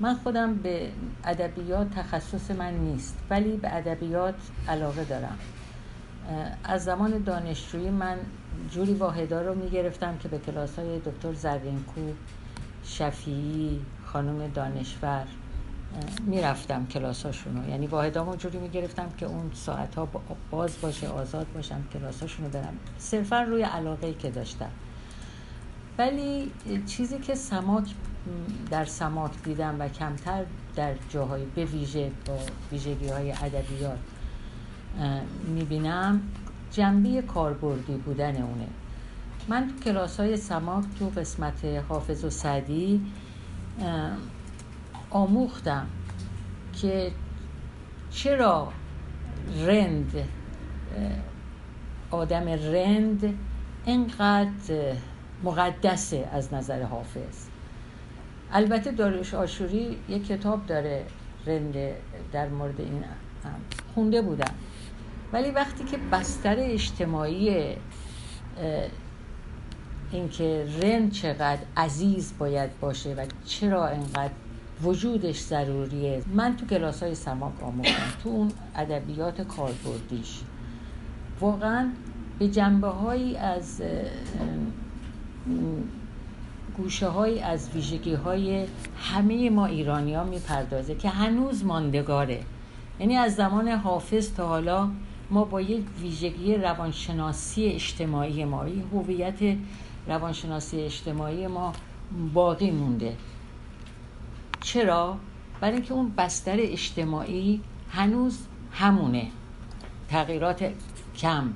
من 0.00 0.14
خودم 0.14 0.54
به 0.54 0.88
ادبیات 1.24 1.90
تخصص 1.90 2.50
من 2.50 2.74
نیست 2.74 3.18
ولی 3.30 3.56
به 3.56 3.76
ادبیات 3.76 4.34
علاقه 4.68 5.04
دارم. 5.04 5.38
از 6.64 6.84
زمان 6.84 7.22
دانشجویی 7.22 7.90
من 7.90 8.16
جوری 8.70 8.94
واحدا 8.94 9.42
رو 9.42 9.54
می‌گرفتم 9.54 10.16
که 10.16 10.28
به 10.28 10.38
کلاس 10.38 10.78
های 10.78 10.98
دکتر 10.98 11.32
زرینکو 11.32 12.00
شفیعی 12.84 13.80
خانم 14.06 14.48
دانشور 14.48 15.24
می‌رفتم 16.26 16.86
کلاساشونو. 16.86 17.68
یعنی 17.68 17.86
واحدامو 17.86 18.36
جوری 18.36 18.58
می‌گرفتم 18.58 19.08
که 19.16 19.26
اون 19.26 19.50
ساعت 19.54 19.94
ها 19.94 20.08
باز 20.50 20.76
باشه 20.82 21.08
آزاد 21.08 21.46
باشم 21.54 21.84
کلاساشونو 21.92 22.48
برم 22.48 22.74
صرفا 22.98 23.42
روی 23.42 23.62
علاقه 23.62 24.14
که 24.14 24.30
داشتم. 24.30 24.70
ولی 25.98 26.52
چیزی 26.86 27.18
که 27.18 27.34
سماک 27.34 27.94
در 28.70 28.84
سماک 28.84 29.30
دیدم 29.44 29.76
و 29.78 29.88
کمتر 29.88 30.44
در 30.76 30.94
جاهای 31.10 31.44
به 31.44 31.64
ویژه 31.64 32.10
با 32.26 32.38
ویژگی 32.72 33.08
های 33.08 33.32
ادبیات 33.32 33.98
می‌بینم 35.48 36.20
جنبی 36.72 37.22
کاربردی 37.22 37.96
بودن 37.96 38.42
اونه. 38.42 38.66
من 39.48 39.68
تو 39.68 39.84
کلاس 39.84 40.20
های 40.20 40.36
سماک 40.36 40.84
تو 40.98 41.08
قسمت 41.08 41.64
حافظ 41.88 42.24
و 42.24 42.30
سعدی 42.30 43.00
آموختم 45.10 45.86
که 46.82 47.12
چرا 48.10 48.72
رند 49.66 50.12
آدم 52.10 52.48
رند 52.48 53.38
اینقدر 53.84 54.94
مقدسه 55.44 56.28
از 56.32 56.54
نظر 56.54 56.82
حافظ. 56.82 57.46
البته 58.52 58.90
داریوش 58.90 59.34
آشوری 59.34 59.98
یک 60.08 60.26
کتاب 60.26 60.66
داره 60.66 61.06
رند 61.46 61.74
در 62.32 62.48
مورد 62.48 62.80
این 62.80 63.04
خونده 63.94 64.22
بودم. 64.22 64.54
ولی 65.32 65.50
وقتی 65.50 65.84
که 65.84 65.96
بستر 66.12 66.56
اجتماعی 66.58 67.76
اینکه 70.12 70.66
رند 70.82 71.12
چقدر 71.12 71.60
عزیز 71.76 72.32
باید 72.38 72.80
باشه 72.80 73.14
و 73.14 73.26
چرا 73.44 73.88
اینقدر 73.88 74.32
وجودش 74.82 75.40
ضروریه. 75.40 76.22
من 76.34 76.56
تو 76.56 76.66
کلاس 76.66 77.02
های 77.02 77.14
سماک 77.14 77.62
آموختم 77.62 78.22
تو 78.22 78.28
اون 78.28 78.52
ادبیات 78.76 79.40
کاربردیش. 79.40 80.40
واقعا 81.40 81.88
به 82.38 82.48
جنبه 82.48 82.88
هایی 82.88 83.36
از 83.36 83.82
گوشه 86.76 87.08
های 87.08 87.40
از 87.40 87.70
ویژگی 87.74 88.14
های 88.14 88.64
همه 88.98 89.50
ما 89.50 89.66
ایرانی 89.66 90.14
ها 90.14 90.24
می‌پردازه 90.24 90.94
که 90.94 91.08
هنوز 91.08 91.64
ماندگاره. 91.64 92.40
یعنی 93.00 93.16
از 93.16 93.34
زمان 93.34 93.68
حافظ 93.68 94.32
تا 94.32 94.48
حالا 94.48 94.88
ما 95.30 95.44
با 95.44 95.60
یک 95.60 95.84
ویژگی 96.00 96.54
روانشناسی 96.54 97.64
اجتماعی 97.64 98.44
ما 98.44 98.66
هویت 98.92 99.56
روانشناسی 100.06 100.80
اجتماعی 100.80 101.46
ما 101.46 101.72
باقی 102.34 102.70
مونده. 102.70 103.12
چرا؟ 104.66 105.16
برای 105.60 105.74
اینکه 105.74 105.94
اون 105.94 106.12
بستر 106.18 106.56
اجتماعی 106.58 107.60
هنوز 107.90 108.38
همونه. 108.72 109.26
تغییرات 110.08 110.72
کم. 111.16 111.52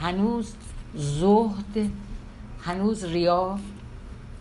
هنوز 0.00 0.54
زهد 0.94 1.90
هنوز 2.62 3.04
ریا 3.04 3.58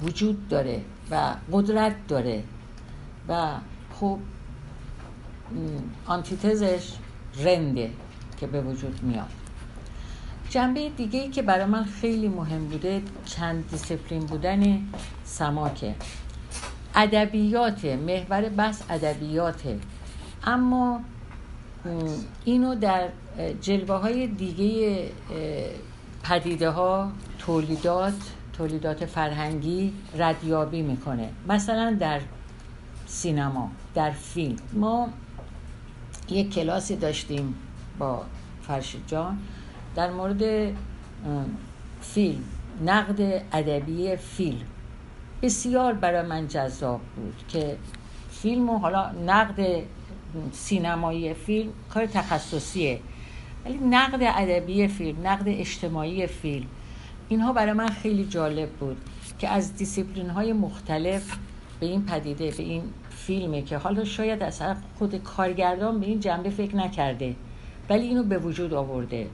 وجود 0.01 0.47
داره 0.47 0.81
و 1.11 1.35
قدرت 1.51 2.07
داره. 2.07 2.43
و 3.29 3.51
خب 3.99 4.19
آنتیتزش 6.05 6.93
رنده 7.39 7.91
که 8.37 8.47
به 8.47 8.61
وجود 8.61 9.03
میاد. 9.03 9.29
جنبه 10.49 10.89
دیگه 10.89 11.19
ای 11.19 11.29
که 11.29 11.41
برای 11.41 11.65
من 11.65 11.83
خیلی 11.83 12.27
مهم 12.27 12.67
بوده 12.67 13.01
چند 13.25 13.69
دیسپلین 13.69 14.25
بودن 14.25 14.81
سماکه. 15.23 15.95
ادبیات 16.97 17.85
محور 17.85 18.49
بحث 18.49 18.81
ادبیاته 18.89 19.79
اما 20.43 21.01
اینو 22.45 22.75
در 22.75 23.09
جلوه 23.61 23.95
های 23.95 24.27
دیگه 24.27 25.09
پدیده 26.23 26.69
ها 26.69 27.11
تولیدات 27.39 28.13
تولیدات 28.53 29.05
فرهنگی 29.05 29.93
ردیابی 30.17 30.81
می‌کنه. 30.81 31.29
مثلا 31.47 31.97
در 31.99 32.21
سینما 33.05 33.71
در 33.95 34.11
فیلم. 34.11 34.55
ما 34.73 35.09
یک 36.29 36.53
کلاسی 36.53 36.95
داشتیم 36.95 37.55
با 37.99 38.21
فرشید 38.61 39.01
جان 39.07 39.37
در 39.95 40.11
مورد 40.11 40.73
فیلم 42.01 42.43
نقد 42.85 43.21
ادبی 43.53 44.15
فیلم. 44.15 44.65
بسیار 45.41 45.93
برای 45.93 46.27
من 46.27 46.47
جذاب 46.47 47.01
بود 47.15 47.43
که 47.47 47.77
فیلم 48.31 48.69
و 48.69 48.77
حالا 48.77 49.11
نقد 49.11 49.83
سینمایی 50.51 51.33
فیلم 51.33 51.69
کار 51.93 52.05
تخصصیه. 52.05 52.99
ولی 53.65 53.77
نقد 53.77 54.19
ادبی 54.21 54.87
فیلم 54.87 55.27
نقد 55.27 55.43
اجتماعی 55.47 56.27
فیلم 56.27 56.67
اینها 57.29 57.53
برای 57.53 57.73
من 57.73 57.87
خیلی 57.87 58.25
جالب 58.25 58.69
بود 58.69 58.97
که 59.39 59.49
از 59.49 59.75
دیسیپلین 59.75 60.29
های 60.29 60.53
مختلف 60.53 61.37
به 61.79 61.85
این 61.85 62.05
پدیده 62.05 62.51
به 62.51 62.63
این 62.63 62.83
فیلمه 63.09 63.61
که 63.61 63.77
حالا 63.77 64.05
شاید 64.05 64.43
اصلا 64.43 64.75
خود 64.97 65.15
کارگردان 65.15 65.99
به 65.99 66.05
این 66.05 66.19
جنبه 66.19 66.49
فکر 66.49 66.75
نکرده 66.75 67.35
ولی 67.89 68.07
اینو 68.07 68.23
به 68.23 68.37
وجود 68.37 68.73
آورده. 68.73 69.27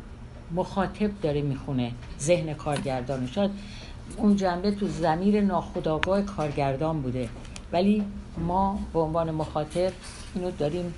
مخاطب 0.51 1.11
داره 1.21 1.41
می‌خونه 1.41 1.91
ذهن 2.19 2.53
کارگردان. 2.53 3.27
شاید 3.27 3.51
اون 4.17 4.35
جنبه 4.35 4.71
تو 4.71 4.87
زمیر 4.87 5.41
ناخودآگاه 5.41 6.21
کارگردان 6.21 7.01
بوده. 7.01 7.29
ولی 7.71 8.03
ما 8.37 8.79
به 8.93 8.99
عنوان 8.99 9.31
مخاطب 9.31 9.91
اینو 10.35 10.51
داریم 10.51 10.93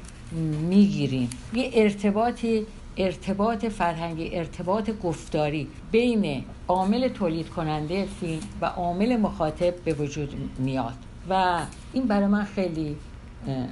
می‌گیریم. 0.69 1.29
یه 1.53 1.71
ارتباطی 1.73 2.65
ارتباط 2.97 3.65
فرهنگی 3.65 4.35
ارتباط 4.35 4.89
گفتاری 5.03 5.67
بین 5.91 6.43
عامل 6.67 7.07
تولید 7.07 7.49
کننده 7.49 8.05
فیلم 8.19 8.41
و 8.61 8.65
عامل 8.65 9.17
مخاطب 9.17 9.75
به 9.75 9.93
وجود 9.93 10.35
میاد. 10.59 10.93
و 11.29 11.61
این 11.93 12.03
برای 12.03 12.27
من 12.27 12.43
خیلی 12.43 12.95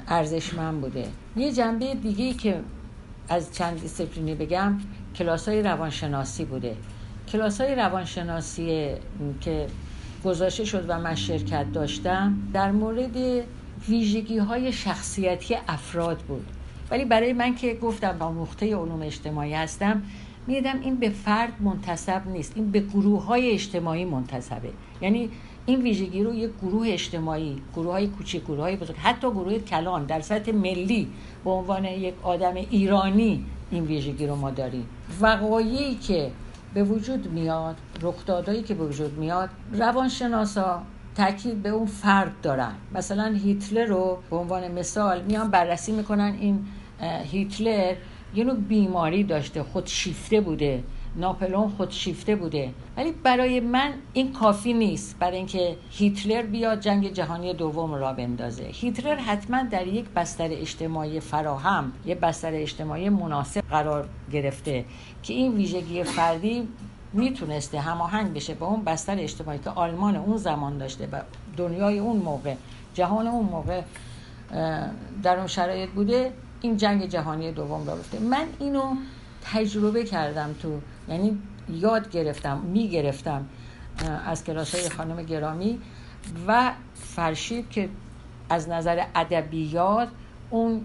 ارزشمند 0.08 0.82
بوده. 0.82 1.08
یه 1.36 1.52
جنبه 1.52 1.96
دیگه 1.96 2.34
که 2.34 2.60
از 3.30 3.54
چند 3.54 3.82
دیسپلینی 3.82 4.36
بگم 4.36 4.80
کلاس 5.16 5.50
های 5.50 5.62
روانشناسی 5.62 6.46
بوده. 6.46 6.76
کلاس 7.34 7.62
های 7.62 7.76
روانشناسی 7.76 8.90
که 9.42 9.68
گذاشته 10.26 10.66
شد 10.66 10.86
و 10.88 11.00
من 11.00 11.16
شرکت 11.16 11.72
داشتم 11.74 12.38
در 12.54 12.72
مورد 12.72 13.44
ویژگی 13.90 14.38
های 14.38 14.72
شخصیتی 14.72 15.56
افراد 15.68 16.18
بود. 16.18 16.46
ولی 16.92 17.06
برای 17.06 17.34
من 17.34 17.56
که 17.56 17.74
گفتم 17.74 18.18
با 18.20 18.32
مخته 18.32 18.66
علوم 18.66 19.02
اجتماعی 19.02 19.54
هستم 19.54 20.04
میدم 20.48 20.80
این 20.82 20.96
به 20.96 21.10
فرد 21.10 21.54
منتصب 21.62 22.22
نیست 22.28 22.54
این 22.56 22.72
به 22.72 22.80
گروه 22.80 23.26
های 23.26 23.52
اجتماعی 23.52 24.06
منتصبه 24.06 24.70
یعنی 25.02 25.30
این 25.66 25.82
ویژگی 25.82 26.24
رو 26.24 26.34
یک 26.34 26.52
گروه 26.62 26.88
اجتماعی 26.90 27.62
گروه 27.76 27.92
های 27.92 28.08
کوچک 28.08 28.44
گروه 28.44 28.60
های 28.60 28.76
بزرگ 28.76 28.96
حتی 28.98 29.30
گروه 29.32 29.60
کلان 29.60 30.06
در 30.06 30.22
سطح 30.22 30.52
ملی 30.52 31.08
به 31.44 31.52
عنوان 31.52 31.86
یک 31.86 32.14
آدم 32.24 32.56
ایرانی 32.56 33.46
این 33.72 33.84
ویژگی 33.84 34.28
رو 34.28 34.36
ما 34.36 34.52
داریم. 34.52 34.86
وقایعی 35.22 35.96
که 35.96 36.32
به 36.74 36.84
وجود 36.84 37.32
میاد 37.32 37.76
رخدادهایی 38.02 38.64
که 38.64 38.74
به 38.74 38.86
وجود 38.86 39.18
میاد 39.18 39.50
روانشناسا 39.74 40.82
تاکید 41.16 41.64
به 41.64 41.70
اون 41.70 41.86
فرد 41.86 42.32
دارن. 42.42 42.72
مثلا 42.96 43.34
هیتلر 43.44 43.86
رو 43.86 44.18
به 44.30 44.36
عنوان 44.36 44.72
مثال 44.72 45.22
میان 45.22 45.52
بررسی 45.52 45.92
می‌کنن 45.92 46.38
این 46.40 46.66
هیتلر 47.24 47.96
یه 48.36 48.44
نوع 48.44 48.56
بیماری 48.56 49.24
داشته 49.24 49.64
خودشیفته 49.64 50.42
بوده. 50.42 50.84
ناپلون 51.16 51.70
خودشیفته 51.70 52.36
بوده. 52.36 52.74
ولی 52.98 53.12
برای 53.12 53.60
من 53.60 53.94
این 54.14 54.34
کافی 54.34 54.74
نیست 54.74 55.20
برای 55.20 55.38
اینکه 55.38 55.78
هیتلر 55.90 56.42
بیاد 56.42 56.80
جنگ 56.80 57.14
جهانی 57.14 57.54
دوم 57.54 57.94
را 57.94 58.14
بندازه. 58.14 58.64
هیتلر 58.64 59.16
حتما 59.16 59.64
در 59.64 59.88
یک 59.88 60.06
بستر 60.16 60.48
اجتماعی 60.52 61.20
فراهم 61.20 61.92
یه 62.06 62.16
بستر 62.16 62.52
اجتماعی 62.54 63.10
مناسب 63.10 63.62
قرار 63.70 64.10
گرفته 64.32 64.86
که 65.24 65.34
این 65.34 65.56
ویژگی 65.56 66.04
فردی 66.04 66.68
می‌تونسته 67.14 67.80
هماهنگ 67.80 68.34
بشه 68.34 68.54
با 68.54 68.68
اون 68.68 68.84
بستر 68.84 69.20
اجتماعی 69.20 69.60
که 69.60 69.70
آلمان 69.70 70.16
اون 70.16 70.38
زمان 70.38 70.78
داشته 70.78 71.08
و 71.12 71.22
دنیای 71.58 72.00
اون 72.00 72.18
موقع 72.18 72.56
جهان 72.94 73.28
اون 73.28 73.46
موقع 73.46 73.82
در 75.24 75.38
اون 75.38 75.48
شرایط 75.48 75.90
بوده 75.90 76.32
این 76.62 76.78
جنگ 76.78 77.06
جهانی 77.06 77.52
دوم 77.52 77.88
را 77.88 77.96
بفته 77.96 78.20
من 78.20 78.46
اینو 78.60 78.96
تجربه 79.54 80.04
کردم 80.04 80.56
تو 80.62 80.80
یعنی 81.10 81.38
یاد 81.70 82.12
گرفتم 82.12 82.58
می‌گرفتم 82.58 83.46
از 84.26 84.44
کلاس 84.44 84.76
های 84.76 84.90
خانم 84.90 85.24
گرامی 85.24 85.80
و 86.48 86.72
فرشید 86.96 87.70
که 87.70 87.90
از 88.50 88.70
نظر 88.70 89.04
ادبیات 89.16 90.08
اون 90.50 90.82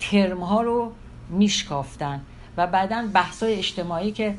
ترم 0.00 0.40
ها 0.40 0.62
رو 0.62 0.92
میشکافتن 1.30 2.20
و 2.56 2.66
بعدا 2.66 3.08
بحث 3.14 3.42
های 3.42 3.54
اجتماعی 3.54 4.12
که 4.12 4.34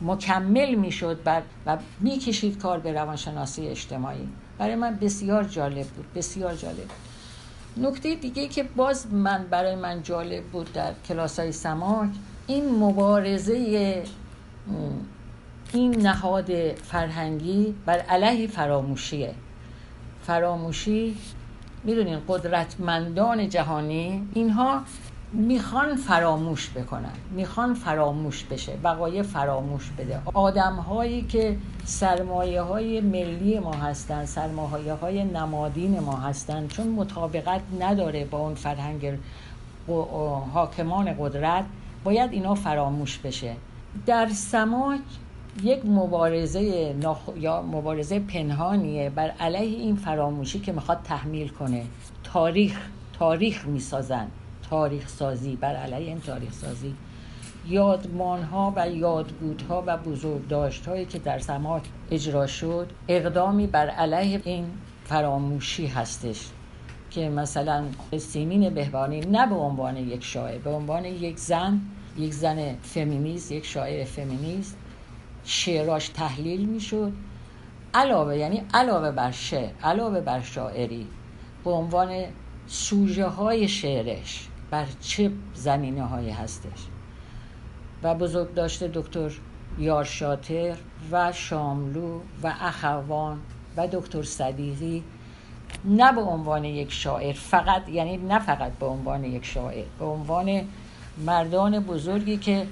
مکمل 0.00 0.74
می‌شد 0.74 1.20
و 1.66 1.78
می‌کشید 2.00 2.58
کار 2.58 2.78
به 2.80 2.92
روانشناسی 2.92 3.68
اجتماعی. 3.68 4.28
برای 4.58 4.74
من 4.74 4.98
بسیار 5.00 5.44
جالب 5.44 5.86
بود 5.86 6.12
بسیار 6.14 6.54
جالب 6.54 6.76
بود. 6.76 7.86
نکته 7.86 8.14
دیگه 8.14 8.48
که 8.48 8.62
باز 8.62 9.12
من 9.12 9.46
برای 9.50 9.76
من 9.76 10.02
جالب 10.02 10.44
بود 10.44 10.72
در 10.72 10.92
کلاس 11.08 11.38
های 11.38 11.52
سماک 11.52 12.08
این 12.46 12.78
مبارزه 12.78 14.02
این 15.72 16.06
نهاد 16.06 16.72
فرهنگی 16.72 17.74
بر 17.86 17.98
علیه 17.98 18.46
فراموشیه. 18.46 19.34
فراموشی 20.22 21.16
می‌دونین 21.84 22.18
قدرتمندان 22.28 23.48
جهانی 23.48 24.28
اینها 24.34 24.82
می‌خوان 25.32 25.96
فراموش 25.96 26.70
بکنن 26.70 27.12
می‌خوان 27.30 27.74
فراموش 27.74 28.44
بشه 28.44 28.72
وقایع 28.82 29.22
فراموش 29.22 29.90
بده. 29.98 30.22
آدم 30.34 30.72
هایی 30.72 31.22
که 31.22 31.56
سرمایه 31.84 32.62
های 32.62 33.00
ملی 33.00 33.58
ما 33.58 33.72
هستن 33.72 34.24
سرمایه 34.24 34.92
های 34.92 35.24
نمادین 35.24 36.00
ما 36.00 36.16
هستن 36.16 36.66
چون 36.66 36.88
مطابقت 36.88 37.60
نداره 37.80 38.24
با 38.24 38.38
اون 38.38 38.54
فرهنگ 38.54 39.18
حاکمان 40.54 41.14
قدرت 41.18 41.64
باید 42.04 42.32
اینا 42.32 42.54
فراموش 42.54 43.18
بشه. 43.18 43.56
در 44.06 44.28
سماک 44.28 45.00
یک 45.62 45.86
مبارزه 45.86 46.94
نخ... 47.02 47.18
یا 47.36 47.62
مبارزه 47.62 48.20
پنهانیه. 48.20 49.10
بر 49.10 49.30
علیه 49.30 49.78
این 49.78 49.96
فراموشی 49.96 50.60
که 50.60 50.72
می‌خواد 50.72 51.00
تحمیل 51.04 51.48
کنه. 51.48 51.84
تاریخ 52.24 52.88
تاریخ 53.18 53.66
می‌سازن. 53.66 54.26
تاریخ 54.70 55.08
سازی. 55.08 55.56
بر 55.56 55.76
علیه 55.76 56.08
این 56.08 56.20
تاریخ 56.20 56.52
سازی. 56.52 56.94
یادمان 57.68 58.42
ها 58.42 58.72
و 58.76 58.90
یادبودها 58.90 59.84
و 59.86 59.96
بزرگداشت 59.96 60.86
هایی 60.86 61.04
که 61.04 61.18
در 61.18 61.38
سماک 61.38 61.82
اجرا 62.10 62.46
شد 62.46 62.90
اقدامی 63.08 63.66
بر 63.66 63.88
علیه 63.88 64.40
این 64.44 64.64
فراموشی 65.04 65.86
هستش 65.86 66.48
که 67.10 67.28
مثلا 67.28 67.84
سیمین 68.18 68.74
بهبانی 68.74 69.20
نه 69.20 69.46
به 69.46 69.54
عنوان 69.54 69.96
یک 69.96 70.24
شاعر 70.24 70.58
به 70.58 70.70
عنوان 70.70 71.04
یک 71.04 71.38
زن 71.38 71.80
یک 72.18 72.34
زن 72.34 72.74
فمینیست 72.82 73.52
یک 73.52 73.66
شاعر 73.66 74.04
فمینیست 74.04 74.76
شعراش 75.44 76.08
تحلیل 76.08 76.64
می‌شد. 76.68 77.12
علاوه 77.94 78.36
یعنی 78.36 78.62
علاوه 78.74 79.10
بر 79.10 79.30
شعر 79.30 79.70
علاوه 79.82 80.20
بر 80.20 80.40
شاعری 80.40 81.06
به 81.64 81.70
عنوان 81.70 82.24
سوژه 82.66 83.26
های 83.26 83.68
شعرش 83.68 84.48
بر 84.70 84.86
چه 85.00 85.30
زمینه 85.54 86.02
هایی 86.02 86.30
هستش؟ 86.30 86.86
و 88.02 88.14
بزرگ 88.14 88.54
داشته 88.54 88.90
دکتر 88.94 89.32
یارشاتر 89.78 90.76
و 91.12 91.32
شاملو 91.32 92.20
و 92.42 92.54
اخوان 92.60 93.40
و 93.76 93.88
دکتر 93.92 94.22
صدیقی 94.22 95.04
نه 95.84 96.12
به 96.12 96.20
عنوان 96.20 96.64
یک 96.64 96.92
شاعر 96.92 97.32
فقط 97.32 97.88
یعنی 97.88 98.16
نه 98.16 98.38
فقط 98.38 98.72
به 98.72 98.86
عنوان 98.86 99.24
یک 99.24 99.44
شاعر 99.44 99.84
به 99.98 100.04
عنوان 100.04 100.68
مردان 101.18 101.80
بزرگی 101.80 102.36
که 102.36 102.66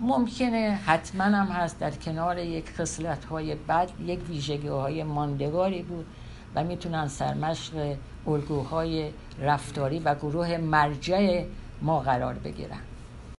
ممکنه 0.00 0.78
حتما 0.86 1.24
هم 1.24 1.46
هست 1.46 1.78
در 1.78 1.90
کنار 1.90 2.38
یک 2.38 2.70
خصلت 2.70 3.24
های 3.24 3.54
بد 3.54 3.90
یک 4.06 4.20
ویژگی 4.28 4.68
های 4.68 5.02
ماندگاری 5.02 5.82
بود 5.82 6.06
و 6.54 6.64
می‌تونن 6.64 7.08
سرمشق 7.08 7.96
الگوهای 8.26 9.10
رفتاری 9.40 9.98
و 9.98 10.14
گروه 10.14 10.56
مرجع 10.56 11.44
ما 11.82 12.00
قرار 12.00 12.34
بگیرن. 12.34 12.80